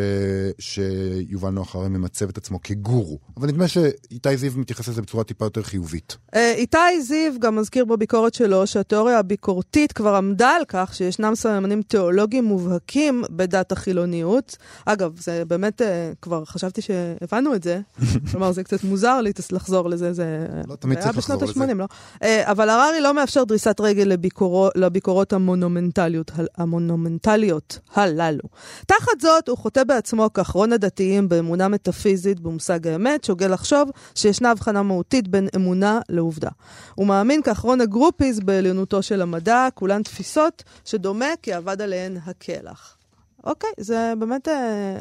[0.59, 3.19] שיובל נוח הרי ממצב את עצמו כגורו.
[3.37, 6.17] אבל נדמה שאיתי זיו מתייחס לזה בצורה טיפה יותר חיובית.
[6.35, 11.81] אה, איתי זיו גם מזכיר בביקורת שלו שהתיאוריה הביקורתית כבר עמדה על כך שישנם סממנים
[11.81, 14.57] תיאולוגיים מובהקים בדת החילוניות.
[14.85, 17.79] אגב, זה באמת, אה, כבר חשבתי שהבנו את זה,
[18.31, 20.47] כלומר זה קצת מוזר לי לחזור לזה, זה...
[20.67, 21.73] לא תמיד צריך לחזור לזה.
[21.73, 21.85] לא?
[22.23, 24.69] אה, אבל הררי לא מאפשר דריסת רגל לביקורו,
[25.03, 28.43] הביקורות המונומנטליות, המונומנטליות הללו.
[28.87, 34.83] תחת זאת, הוא חוטא בעצמו כאחרון הדתיים באמונה מטאפיזית במושג האמת, שוגה לחשוב שישנה הבחנה
[34.83, 36.49] מהותית בין אמונה לעובדה.
[36.95, 42.97] הוא מאמין כאחרון הגרופיז בעליונותו של המדע, כולן תפיסות שדומה כי אבד עליהן הקלח.
[43.43, 44.47] אוקיי, זה באמת...
[44.47, 44.99] אה,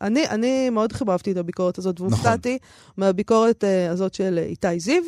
[0.00, 3.04] אני, אני מאוד חיבבתי את הביקורת הזאת, והופתעתי נכון.
[3.04, 5.02] מהביקורת אה, הזאת של איתי זיו.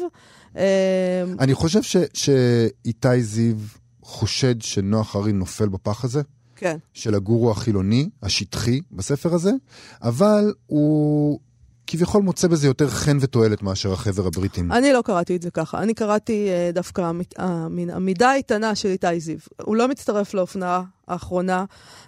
[0.56, 1.80] אה, אני חושב
[2.12, 3.56] שאיתי זיו
[4.10, 6.22] חושד שנוח הרי נופל בפח הזה.
[6.56, 6.76] כן.
[6.94, 9.50] של הגורו החילוני, השטחי, בספר הזה,
[10.02, 11.40] אבל הוא
[11.86, 14.72] כביכול מוצא בזה יותר חן ותועלת מאשר החבר הבריטים.
[14.72, 15.82] אני לא קראתי את זה ככה.
[15.82, 17.42] אני קראתי uh, דווקא uh,
[17.92, 19.38] המידה האיתנה של איתי זיו.
[19.62, 21.64] הוא לא מצטרף לאופנה האחרונה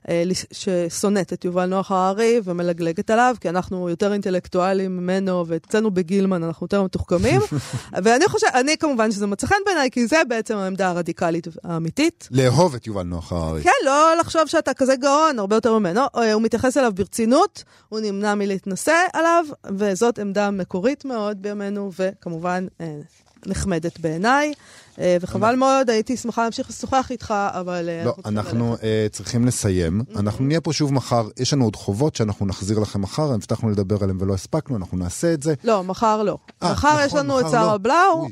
[0.08, 0.22] אה,
[0.52, 6.64] ששונאת את יובל נוח הררי ומלגלגת עליו, כי אנחנו יותר אינטלקטואלים ממנו, ואצלנו בגילמן אנחנו
[6.64, 7.40] יותר מתוחכמים.
[8.04, 12.28] ואני חושבת, אני כמובן שזה מצא חן בעיניי, כי זה בעצם העמדה הרדיקלית האמיתית.
[12.30, 13.62] לאהוב את יובל נוח הררי.
[13.62, 16.00] כן, לא לחשוב שאתה כזה גאון, הרבה יותר ממנו.
[16.16, 22.66] אה, הוא מתייחס אליו ברצינות, הוא נמנע מלהתנשא עליו, וזאת עמדה מקורית מאוד בימינו, וכמובן
[22.80, 22.86] אה,
[23.46, 24.52] נחמדת בעיניי.
[24.98, 27.88] אה, וחבל מאוד, הייתי שמחה להמשיך לשוחח איתך, אבל...
[27.88, 30.00] אה, לא, אנחנו אה, צריכים לסיים.
[30.00, 30.18] Mm-hmm.
[30.18, 31.28] אנחנו נהיה פה שוב מחר.
[31.38, 35.32] יש לנו עוד חובות שאנחנו נחזיר לכם מחר, הבטחנו לדבר עליהם ולא הספקנו, אנחנו נעשה
[35.32, 35.54] את זה.
[35.64, 36.38] לא, מחר לא.
[36.62, 37.78] מחר יש נכון, לנו את שרה לא.
[37.78, 38.28] בלאו,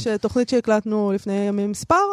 [0.00, 2.04] שתוכנית שהקלטנו לפני ימים מספר.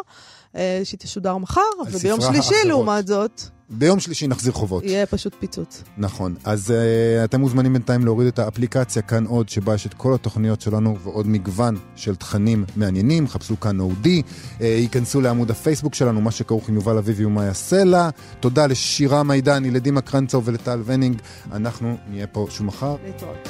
[0.84, 2.66] שתשודר מחר, וביום שלישי, האחרות.
[2.66, 3.41] לעומת זאת...
[3.70, 4.84] ביום שלישי נחזיר חובות.
[4.84, 5.84] יהיה פשוט פיצוץ.
[5.97, 6.36] נכון.
[6.43, 10.62] אז uh, אתם מוזמנים בינתיים להוריד את האפליקציה כאן עוד, שבה יש את כל התוכניות
[10.62, 13.28] שלנו ועוד מגוון של תכנים מעניינים.
[13.28, 14.22] חפשו כאן אודי,
[14.60, 18.10] uh, ייכנסו לעמוד הפייסבוק שלנו, מה שכרוך עם יובל אביבי ומאיה סלע.
[18.39, 21.22] תודה לשירה מידני, לדימה קרנצו ולטל ונינג.
[21.51, 22.95] אנחנו נהיה פה שוב מחר.
[23.06, 23.49] להתראות.